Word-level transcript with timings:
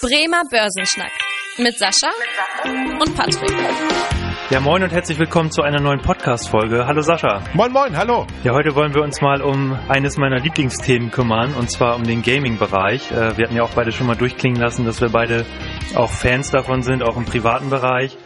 Bremer 0.00 0.42
Börsenschnack 0.48 1.10
mit 1.56 1.76
Sascha 1.76 2.10
und 3.00 3.16
Patrick. 3.16 3.50
Ja, 4.48 4.60
moin 4.60 4.84
und 4.84 4.92
herzlich 4.92 5.18
willkommen 5.18 5.50
zu 5.50 5.62
einer 5.62 5.80
neuen 5.80 6.00
Podcast-Folge. 6.00 6.86
Hallo 6.86 7.02
Sascha. 7.02 7.42
Moin, 7.54 7.72
moin, 7.72 7.96
hallo. 7.96 8.24
Ja, 8.44 8.52
heute 8.52 8.76
wollen 8.76 8.94
wir 8.94 9.02
uns 9.02 9.20
mal 9.20 9.42
um 9.42 9.76
eines 9.88 10.16
meiner 10.16 10.38
Lieblingsthemen 10.38 11.10
kümmern, 11.10 11.52
und 11.54 11.68
zwar 11.68 11.96
um 11.96 12.04
den 12.04 12.22
Gaming-Bereich. 12.22 13.10
Äh, 13.10 13.36
wir 13.36 13.46
hatten 13.46 13.56
ja 13.56 13.64
auch 13.64 13.74
beide 13.74 13.90
schon 13.90 14.06
mal 14.06 14.14
durchklingen 14.14 14.60
lassen, 14.60 14.84
dass 14.84 15.00
wir 15.00 15.08
beide 15.08 15.44
auch 15.96 16.12
Fans 16.12 16.52
davon 16.52 16.82
sind, 16.82 17.02
auch 17.02 17.16
im 17.16 17.24
privaten 17.24 17.68
Bereich. 17.68 18.16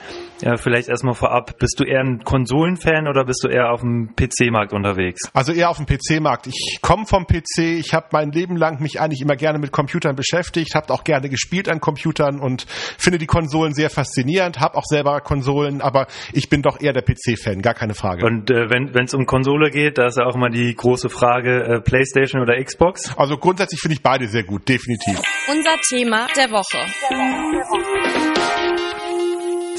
Ja, 0.43 0.57
vielleicht 0.57 0.89
erstmal 0.89 1.15
vorab, 1.15 1.57
bist 1.59 1.79
du 1.79 1.85
eher 1.85 2.01
ein 2.01 2.25
Konsolenfan 2.25 3.07
oder 3.07 3.25
bist 3.25 3.45
du 3.45 3.49
eher 3.49 3.71
auf 3.71 3.81
dem 3.81 4.17
PC-Markt 4.17 4.73
unterwegs? 4.73 5.23
Also 5.33 5.53
eher 5.53 5.71
auf 5.71 5.77
dem 5.77 5.87
PC-Markt. 5.87 6.49
Ich 6.49 6.79
komme 6.83 7.07
vom 7.07 7.27
PC, 7.27 7.79
ich 7.79 7.95
habe 7.95 8.09
mein 8.11 8.33
Leben 8.33 8.57
lang 8.57 8.81
mich 8.81 9.01
eigentlich 9.01 9.21
immer 9.21 9.37
gerne 9.37 9.61
mit 9.61 9.71
Computern 9.71 10.17
beschäftigt, 10.17 10.75
habe 10.75 10.93
auch 10.93 11.05
gerne 11.05 11.29
gespielt 11.29 11.69
an 11.69 11.81
Computern 11.81 12.41
und 12.41 12.67
finde 12.69 13.19
die 13.19 13.27
Konsolen 13.27 13.73
sehr 13.73 13.89
faszinierend, 13.89 14.59
habe 14.59 14.77
auch 14.77 14.85
selber 14.85 15.21
Konsolen, 15.21 15.81
aber 15.81 16.09
ich 16.33 16.49
bin 16.49 16.63
doch 16.63 16.81
eher 16.81 16.93
der 16.93 17.03
PC-Fan, 17.03 17.63
gar 17.63 17.75
keine 17.75 17.95
Frage. 17.95 18.27
Und 18.27 18.50
äh, 18.50 18.69
wenn 18.69 19.05
es 19.05 19.14
um 19.14 19.27
Konsole 19.27 19.71
geht, 19.71 19.99
da 19.99 20.07
ist 20.07 20.19
ja 20.19 20.27
auch 20.27 20.35
immer 20.35 20.50
die 20.50 20.75
große 20.75 21.09
Frage, 21.09 21.63
äh, 21.63 21.81
Playstation 21.81 22.43
oder 22.43 22.61
Xbox? 22.63 23.17
Also 23.17 23.36
grundsätzlich 23.36 23.81
finde 23.81 23.95
ich 23.95 24.03
beide 24.03 24.27
sehr 24.27 24.43
gut, 24.43 24.69
definitiv. 24.69 25.21
Unser 25.49 25.77
Thema 25.89 26.27
der 26.36 26.50
Woche. 26.50 26.79
Der 27.11 27.17
Woche. 27.17 28.11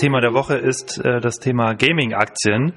Thema 0.03 0.19
der 0.19 0.33
Woche 0.33 0.55
ist 0.55 0.97
äh, 0.97 1.21
das 1.21 1.35
Thema 1.39 1.75
Gaming-Aktien. 1.75 2.73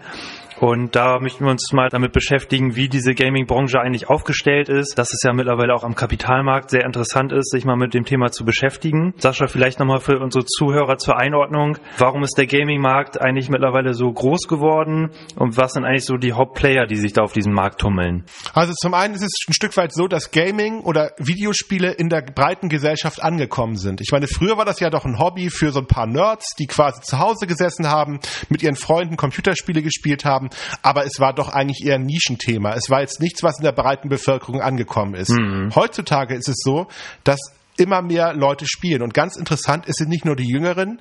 Und 0.58 0.96
da 0.96 1.18
möchten 1.20 1.44
wir 1.44 1.50
uns 1.50 1.70
mal 1.72 1.90
damit 1.90 2.12
beschäftigen, 2.12 2.76
wie 2.76 2.88
diese 2.88 3.14
Gaming-Branche 3.14 3.78
eigentlich 3.78 4.08
aufgestellt 4.08 4.70
ist, 4.70 4.94
dass 4.96 5.12
es 5.12 5.22
ja 5.22 5.34
mittlerweile 5.34 5.74
auch 5.74 5.84
am 5.84 5.94
Kapitalmarkt 5.94 6.70
sehr 6.70 6.84
interessant 6.84 7.30
ist, 7.30 7.50
sich 7.50 7.66
mal 7.66 7.76
mit 7.76 7.92
dem 7.92 8.04
Thema 8.04 8.30
zu 8.30 8.44
beschäftigen. 8.44 9.12
Sascha, 9.18 9.48
vielleicht 9.48 9.78
nochmal 9.80 10.00
für 10.00 10.18
unsere 10.18 10.46
Zuhörer 10.46 10.96
zur 10.96 11.18
Einordnung. 11.18 11.76
Warum 11.98 12.22
ist 12.22 12.38
der 12.38 12.46
Gaming-Markt 12.46 13.20
eigentlich 13.20 13.50
mittlerweile 13.50 13.92
so 13.92 14.10
groß 14.10 14.48
geworden? 14.48 15.10
Und 15.36 15.58
was 15.58 15.74
sind 15.74 15.84
eigentlich 15.84 16.06
so 16.06 16.16
die 16.16 16.32
Hauptplayer, 16.32 16.86
die 16.86 16.96
sich 16.96 17.12
da 17.12 17.22
auf 17.22 17.34
diesem 17.34 17.52
Markt 17.52 17.82
tummeln? 17.82 18.24
Also 18.54 18.72
zum 18.72 18.94
einen 18.94 19.12
ist 19.12 19.22
es 19.22 19.32
ein 19.48 19.52
Stück 19.52 19.76
weit 19.76 19.92
so, 19.92 20.08
dass 20.08 20.30
Gaming 20.30 20.80
oder 20.80 21.12
Videospiele 21.18 21.92
in 21.92 22.08
der 22.08 22.22
breiten 22.22 22.70
Gesellschaft 22.70 23.22
angekommen 23.22 23.76
sind. 23.76 24.00
Ich 24.00 24.08
meine, 24.10 24.26
früher 24.26 24.56
war 24.56 24.64
das 24.64 24.80
ja 24.80 24.88
doch 24.88 25.04
ein 25.04 25.18
Hobby 25.18 25.50
für 25.50 25.70
so 25.70 25.80
ein 25.80 25.86
paar 25.86 26.06
Nerds, 26.06 26.54
die 26.58 26.66
quasi 26.66 27.02
zu 27.02 27.18
Hause 27.18 27.46
gesessen 27.46 27.88
haben, 27.88 28.20
mit 28.48 28.62
ihren 28.62 28.76
Freunden 28.76 29.18
Computerspiele 29.18 29.82
gespielt 29.82 30.24
haben 30.24 30.45
haben, 30.46 30.50
aber 30.82 31.04
es 31.04 31.20
war 31.20 31.32
doch 31.32 31.48
eigentlich 31.48 31.86
eher 31.86 31.96
ein 31.96 32.06
Nischenthema. 32.06 32.74
Es 32.74 32.90
war 32.90 33.00
jetzt 33.00 33.20
nichts, 33.20 33.42
was 33.42 33.58
in 33.58 33.64
der 33.64 33.72
breiten 33.72 34.08
Bevölkerung 34.08 34.60
angekommen 34.60 35.14
ist. 35.14 35.30
Mhm. 35.30 35.70
Heutzutage 35.74 36.34
ist 36.34 36.48
es 36.48 36.56
so, 36.58 36.86
dass 37.24 37.38
immer 37.78 38.00
mehr 38.00 38.32
Leute 38.32 38.64
spielen. 38.66 39.02
Und 39.02 39.12
ganz 39.12 39.36
interessant, 39.36 39.84
es 39.86 39.96
sind 39.96 40.08
nicht 40.08 40.24
nur 40.24 40.34
die 40.34 40.48
Jüngeren, 40.48 40.98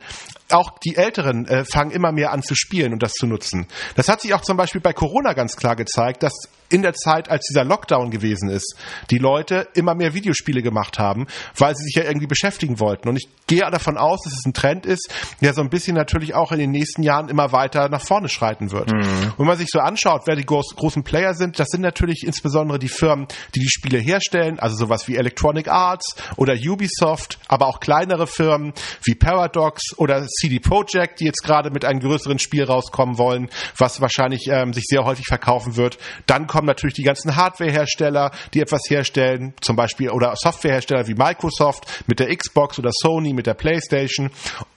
auch 0.51 0.77
die 0.79 0.97
Älteren 0.97 1.47
äh, 1.47 1.63
fangen 1.63 1.91
immer 1.91 2.11
mehr 2.11 2.33
an 2.33 2.43
zu 2.43 2.53
spielen 2.53 2.91
und 2.91 3.01
das 3.01 3.13
zu 3.13 3.27
nutzen. 3.27 3.67
Das 3.95 4.09
hat 4.09 4.19
sich 4.19 4.33
auch 4.33 4.41
zum 4.41 4.57
Beispiel 4.57 4.81
bei 4.81 4.91
Corona 4.91 5.31
ganz 5.33 5.55
klar 5.55 5.77
gezeigt, 5.77 6.21
dass 6.21 6.33
in 6.75 6.81
der 6.81 6.93
Zeit, 6.93 7.29
als 7.29 7.45
dieser 7.47 7.63
Lockdown 7.63 8.11
gewesen 8.11 8.49
ist, 8.49 8.75
die 9.09 9.17
Leute 9.17 9.69
immer 9.75 9.95
mehr 9.95 10.13
Videospiele 10.13 10.61
gemacht 10.61 10.99
haben, 10.99 11.25
weil 11.57 11.73
sie 11.73 11.85
sich 11.85 11.95
ja 11.95 12.03
irgendwie 12.03 12.27
beschäftigen 12.27 12.81
wollten. 12.81 13.07
Und 13.07 13.15
ich 13.15 13.29
gehe 13.47 13.61
davon 13.71 13.97
aus, 13.97 14.23
dass 14.25 14.33
es 14.33 14.45
ein 14.45 14.53
Trend 14.53 14.85
ist, 14.85 15.09
der 15.39 15.53
so 15.53 15.61
ein 15.61 15.69
bisschen 15.69 15.95
natürlich 15.95 16.35
auch 16.35 16.51
in 16.51 16.59
den 16.59 16.71
nächsten 16.71 17.01
Jahren 17.01 17.29
immer 17.29 17.53
weiter 17.53 17.87
nach 17.87 18.01
vorne 18.01 18.27
schreiten 18.27 18.71
wird. 18.71 18.91
Mhm. 18.91 19.33
Wenn 19.37 19.47
man 19.47 19.57
sich 19.57 19.69
so 19.71 19.79
anschaut, 19.79 20.23
wer 20.25 20.35
die 20.35 20.45
groß, 20.45 20.75
großen 20.75 21.03
Player 21.03 21.33
sind, 21.33 21.59
das 21.59 21.69
sind 21.69 21.79
natürlich 21.79 22.23
insbesondere 22.25 22.77
die 22.77 22.89
Firmen, 22.89 23.27
die 23.55 23.61
die 23.61 23.69
Spiele 23.69 23.99
herstellen, 23.99 24.59
also 24.59 24.75
sowas 24.75 25.07
wie 25.07 25.15
Electronic 25.15 25.69
Arts 25.69 26.17
oder 26.35 26.55
Ubisoft, 26.55 27.39
aber 27.47 27.67
auch 27.67 27.79
kleinere 27.79 28.27
Firmen 28.27 28.73
wie 29.05 29.15
Paradox 29.15 29.97
oder 29.97 30.27
CD 30.27 30.59
Projekt, 30.59 31.21
die 31.21 31.25
jetzt 31.25 31.43
gerade 31.43 31.71
mit 31.71 31.85
einem 31.85 32.01
größeren 32.01 32.39
Spiel 32.39 32.65
rauskommen 32.65 33.17
wollen, 33.17 33.49
was 33.77 34.01
wahrscheinlich 34.01 34.49
ähm, 34.49 34.73
sich 34.73 34.83
sehr 34.87 35.05
häufig 35.05 35.25
verkaufen 35.25 35.77
wird. 35.77 35.97
Dann 36.25 36.47
kommen 36.47 36.64
natürlich 36.65 36.95
die 36.95 37.03
ganzen 37.03 37.35
Hardwarehersteller, 37.35 38.31
die 38.53 38.61
etwas 38.61 38.81
herstellen, 38.89 39.53
zum 39.61 39.75
Beispiel 39.75 40.09
oder 40.09 40.33
Softwarehersteller 40.35 41.07
wie 41.07 41.13
Microsoft 41.13 42.03
mit 42.07 42.19
der 42.19 42.35
Xbox 42.35 42.79
oder 42.79 42.91
Sony 42.91 43.33
mit 43.33 43.47
der 43.47 43.53
PlayStation 43.53 44.31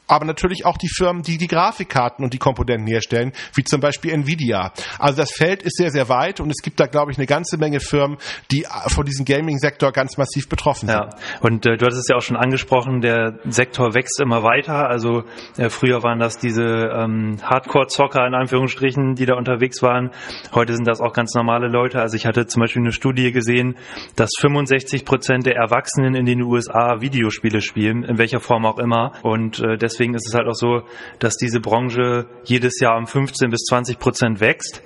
aber 0.09 0.25
natürlich 0.25 0.65
auch 0.65 0.77
die 0.77 0.89
Firmen, 0.89 1.23
die 1.23 1.39
die 1.39 1.47
Grafikkarten 1.47 2.25
und 2.25 2.35
die 2.35 2.39
Komponenten 2.39 2.87
herstellen, 2.87 3.33
wie 3.55 3.63
zum 3.63 3.81
Beispiel 3.81 4.13
Nvidia. 4.13 4.73
Also 4.99 5.19
das 5.19 5.31
Feld 5.31 5.63
ist 5.63 5.77
sehr, 5.77 5.91
sehr 5.91 6.09
weit 6.09 6.41
und 6.41 6.51
es 6.51 6.63
gibt 6.63 6.81
da, 6.81 6.87
glaube 6.87 7.13
ich, 7.13 7.19
eine 7.19 7.27
ganze 7.27 7.59
Menge 7.59 7.81
Firmen, 7.81 8.19
die 8.51 8.67
von 8.89 9.05
diesem 9.05 9.25
Gaming-Sektor 9.25 9.93
ganz 9.93 10.17
massiv 10.17 10.49
betroffen 10.49 10.89
sind. 10.89 10.99
Ja, 10.99 11.11
und 11.41 11.67
äh, 11.67 11.77
du 11.77 11.87
hast 11.87 11.97
es 11.97 12.09
ja 12.09 12.17
auch 12.17 12.23
schon 12.23 12.37
angesprochen, 12.37 13.01
der 13.01 13.39
Sektor 13.49 13.95
wächst 13.95 14.21
immer 14.21 14.43
weiter. 14.43 14.89
Also 14.89 15.25
äh, 15.57 15.69
früher 15.69 16.03
waren 16.03 16.19
das 16.19 16.39
diese 16.39 16.65
ähm, 16.65 17.37
Hardcore-Zocker 17.43 18.27
in 18.27 18.35
Anführungsstrichen, 18.35 19.15
die 19.15 19.27
da 19.27 19.35
unterwegs 19.35 19.83
waren. 19.83 20.11
Heute 20.55 20.75
sind 20.75 20.87
das 20.87 21.01
auch 21.01 21.13
ganz 21.13 21.35
normale 21.35 21.69
Leute. 21.69 22.01
Also 22.01 22.17
ich 22.17 22.27
hatte 22.27 22.47
zum 22.47 22.61
Beispiel 22.61 22.83
eine 22.83 22.93
Studie 22.93 23.31
gesehen, 23.33 23.77
dass 24.17 24.31
65 24.41 25.05
Prozent 25.05 25.47
der 25.47 25.57
Erwachsenen 25.57 26.15
in 26.15 26.27
den 26.27 26.43
USA 26.43 27.01
Videospiele 27.01 27.61
spielen, 27.61 28.05
in 28.05 28.19
welcher 28.19 28.41
Form 28.41 28.65
auch 28.65 28.79
immer. 28.79 29.13
Und 29.23 29.61
äh, 29.61 29.77
deswegen 29.77 29.98
deswegen 29.99 30.15
ist 30.15 30.29
es 30.29 30.35
halt 30.35 30.47
auch 30.47 30.55
so, 30.55 30.83
dass 31.19 31.37
diese 31.37 31.61
Branche 31.61 32.27
jedes 32.45 32.79
Jahr 32.81 32.97
um 32.97 33.07
15 33.07 33.51
bis 33.51 33.65
20 33.65 33.99
Prozent 33.99 34.41
wächst. 34.41 34.83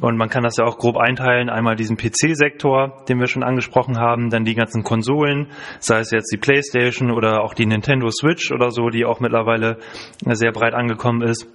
Und 0.00 0.16
man 0.16 0.28
kann 0.28 0.42
das 0.42 0.56
ja 0.56 0.64
auch 0.64 0.78
grob 0.78 0.96
einteilen. 0.96 1.48
Einmal 1.48 1.76
diesen 1.76 1.96
PC-Sektor, 1.96 3.04
den 3.08 3.20
wir 3.20 3.28
schon 3.28 3.44
angesprochen 3.44 3.98
haben, 3.98 4.30
dann 4.30 4.44
die 4.44 4.54
ganzen 4.54 4.82
Konsolen, 4.82 5.46
sei 5.78 6.00
es 6.00 6.10
jetzt 6.10 6.32
die 6.32 6.38
PlayStation 6.38 7.12
oder 7.12 7.42
auch 7.42 7.54
die 7.54 7.66
Nintendo 7.66 8.08
Switch 8.10 8.50
oder 8.50 8.70
so, 8.70 8.88
die 8.88 9.04
auch 9.04 9.20
mittlerweile 9.20 9.78
sehr 10.24 10.52
breit 10.52 10.74
angekommen 10.74 11.22
ist 11.22 11.46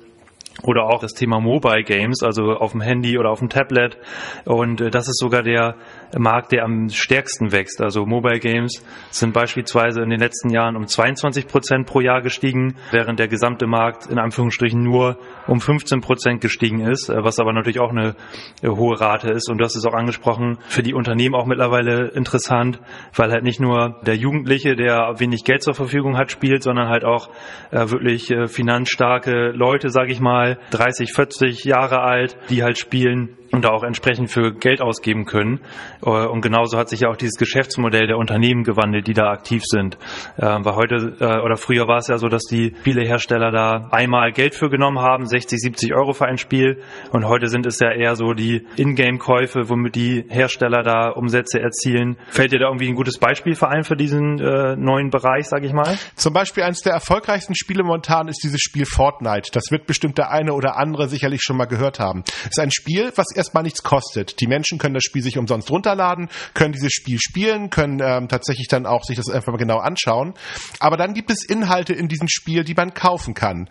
oder 0.64 0.84
auch 0.84 1.00
das 1.00 1.14
Thema 1.14 1.40
Mobile 1.40 1.84
Games, 1.84 2.24
also 2.24 2.52
auf 2.52 2.72
dem 2.72 2.82
Handy 2.82 3.18
oder 3.18 3.32
auf 3.32 3.40
dem 3.40 3.50
Tablet. 3.50 3.98
Und 4.46 4.82
äh, 4.82 4.90
das 4.92 5.08
ist 5.08 5.20
sogar 5.20 5.44
der 5.44 5.76
Markt, 6.18 6.52
der 6.52 6.64
am 6.64 6.90
stärksten 6.90 7.52
wächst. 7.52 7.82
Also 7.82 8.06
Mobile 8.06 8.40
Games 8.40 8.84
sind 9.10 9.34
beispielsweise 9.34 10.02
in 10.02 10.10
den 10.10 10.20
letzten 10.20 10.50
Jahren 10.50 10.76
um 10.76 10.86
22 10.86 11.48
Prozent 11.48 11.88
pro 11.88 12.02
Jahr 12.02 12.22
gestiegen, 12.22 12.76
während 12.92 13.20
der 13.20 13.28
gesamte 13.28 13.66
Markt 13.66 14.08
in 14.08 14.20
Anführungsstrichen 14.20 14.82
nur 14.82 15.18
um 15.48 15.60
15 15.62 16.02
Prozent 16.02 16.42
gestiegen 16.42 16.82
ist, 16.82 17.10
äh, 17.10 17.24
was 17.24 17.40
aber 17.40 17.54
natürlich 17.54 17.80
auch 17.80 17.92
eine 17.92 18.16
äh, 18.62 18.68
hohe 18.68 19.00
Rate 19.00 19.32
ist. 19.32 19.50
Und 19.50 19.62
hast 19.62 19.76
es 19.76 19.86
auch 19.86 19.94
angesprochen, 19.94 20.58
für 20.68 20.84
die 20.84 20.94
Unternehmen 20.94 21.36
auch 21.36 21.46
mittlerweile 21.46 22.10
interessant, 22.10 22.80
weil 23.16 23.32
halt 23.32 23.44
nicht 23.44 23.60
nur 23.60 24.00
der 24.06 24.16
Jugendliche, 24.16 24.76
der 24.76 25.16
wenig 25.18 25.44
Geld 25.44 25.64
zur 25.64 25.74
Verfügung 25.74 26.18
hat, 26.18 26.32
spielt, 26.32 26.64
sondern 26.64 26.90
halt 26.90 27.06
auch 27.06 27.30
wirklich 27.72 28.34
finanzstarke 28.48 29.52
Leute, 29.52 29.90
sage 29.90 30.12
ich 30.12 30.20
mal, 30.20 30.41
30, 30.72 31.14
40 31.14 31.64
Jahre 31.66 32.02
alt, 32.02 32.38
die 32.50 32.64
halt 32.64 32.78
spielen 32.78 33.38
und 33.52 33.66
da 33.66 33.70
auch 33.70 33.84
entsprechend 33.84 34.30
für 34.30 34.54
Geld 34.54 34.82
ausgeben 34.82 35.26
können. 35.26 35.62
Äh, 36.06 36.10
und 36.10 36.42
genauso 36.42 36.78
hat 36.78 36.90
sich 36.90 37.02
ja 37.02 37.10
auch 37.10 37.18
dieses 37.18 37.36
Geschäftsmodell 37.36 38.08
der 38.08 38.18
Unternehmen 38.18 38.64
gewandelt, 38.64 39.08
die 39.08 39.14
da 39.14 39.32
aktiv 39.32 39.62
sind. 39.66 39.98
Ähm, 40.40 40.66
weil 40.66 40.76
heute 40.76 41.16
äh, 41.20 41.42
oder 41.42 41.58
früher 41.58 41.88
war 41.88 41.98
es 41.98 42.08
ja 42.08 42.18
so, 42.18 42.28
dass 42.28 42.44
die 42.44 42.76
Spielehersteller 42.80 43.52
da 43.52 43.90
einmal 43.92 44.32
Geld 44.32 44.56
für 44.56 44.70
genommen 44.70 45.00
haben, 45.00 45.26
60, 45.26 45.60
70 45.60 45.94
Euro 45.94 46.14
für 46.14 46.26
ein 46.26 46.38
Spiel. 46.38 46.82
Und 47.12 47.26
heute 47.28 47.48
sind 47.48 47.66
es 47.66 47.80
ja 47.80 47.92
eher 47.92 48.16
so 48.16 48.34
die 48.34 48.66
Ingame-Käufe, 48.78 49.70
womit 49.70 49.96
die 49.96 50.26
Hersteller 50.30 50.84
da 50.84 51.10
Umsätze 51.10 51.60
erzielen. 51.60 52.18
Fällt 52.30 52.52
dir 52.52 52.60
da 52.60 52.68
irgendwie 52.68 52.88
ein 52.88 52.96
gutes 52.96 53.18
Beispiel 53.18 53.56
für 53.56 53.68
ein 53.68 53.84
für 53.84 53.96
diesen 53.96 54.40
äh, 54.40 54.76
neuen 54.76 55.10
Bereich, 55.10 55.48
sag 55.48 55.64
ich 55.64 55.74
mal? 55.74 55.98
Zum 56.16 56.34
Beispiel 56.34 56.64
eines 56.64 56.82
der 56.82 56.94
erfolgreichsten 56.94 57.56
Spiele 57.56 57.84
momentan 57.84 58.28
ist 58.28 58.44
dieses 58.44 58.62
Spiel 58.62 58.86
Fortnite. 58.86 59.50
Das 59.52 59.72
wird 59.72 59.86
bestimmt 59.86 60.18
der 60.18 60.32
eine 60.32 60.54
oder 60.54 60.78
andere 60.78 61.08
sicherlich 61.08 61.42
schon 61.44 61.58
mal 61.58 61.66
gehört 61.66 62.00
haben. 62.00 62.24
Es 62.44 62.58
ist 62.58 62.60
ein 62.60 62.72
Spiel, 62.72 63.12
was 63.16 63.28
erstmal 63.42 63.64
nichts 63.64 63.84
kostet. 63.84 64.40
Die 64.40 64.48
Menschen 64.48 64.78
können 64.78 64.94
das 64.94 65.04
Spiel 65.04 65.22
sich 65.22 65.38
umsonst 65.38 65.70
runterladen, 65.70 66.30
können 66.54 66.74
dieses 66.74 66.94
Spiel 66.94 67.20
spielen, 67.20 67.70
können 67.70 68.00
ähm, 68.02 68.28
tatsächlich 68.28 68.68
dann 68.68 68.86
auch 68.86 69.04
sich 69.04 69.18
das 69.18 69.30
einfach 69.30 69.52
mal 69.52 69.58
genau 69.58 69.80
anschauen. 69.80 70.34
Aber 70.80 70.98
dann 70.98 71.14
gibt 71.14 71.32
es 71.32 71.44
Inhalte 71.44 71.94
in 71.94 72.08
diesem 72.08 72.28
Spiel, 72.28 72.64
die 72.64 72.74
man 72.74 72.94
kaufen 72.94 73.34
kann 73.34 73.68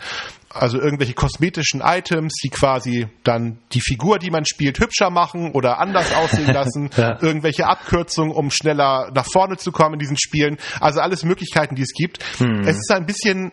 also 0.53 0.81
irgendwelche 0.81 1.15
kosmetischen 1.15 1.81
Items, 1.81 2.35
die 2.43 2.49
quasi 2.49 3.07
dann 3.23 3.59
die 3.73 3.81
Figur, 3.81 4.19
die 4.19 4.31
man 4.31 4.45
spielt, 4.45 4.81
hübscher 4.81 5.11
machen 5.11 5.53
oder 5.53 5.79
anders 5.79 6.13
aussehen 6.17 6.53
lassen, 6.53 6.91
ja. 6.97 7.19
irgendwelche 7.23 7.67
Abkürzungen, 7.67 8.35
um 8.35 8.51
schneller 8.51 9.11
nach 9.15 9.27
vorne 9.27 9.57
zu 9.57 9.71
kommen 9.71 9.95
in 9.95 10.01
diesen 10.01 10.19
Spielen, 10.19 10.59
also 10.81 11.01
alles 11.01 11.25
Möglichkeiten, 11.25 11.77
die 11.77 11.83
es 11.83 11.93
gibt. 11.93 12.19
Hm. 12.39 12.63
Es 12.63 12.77
ist 12.77 12.91
ein 12.91 13.07
bisschen 13.07 13.53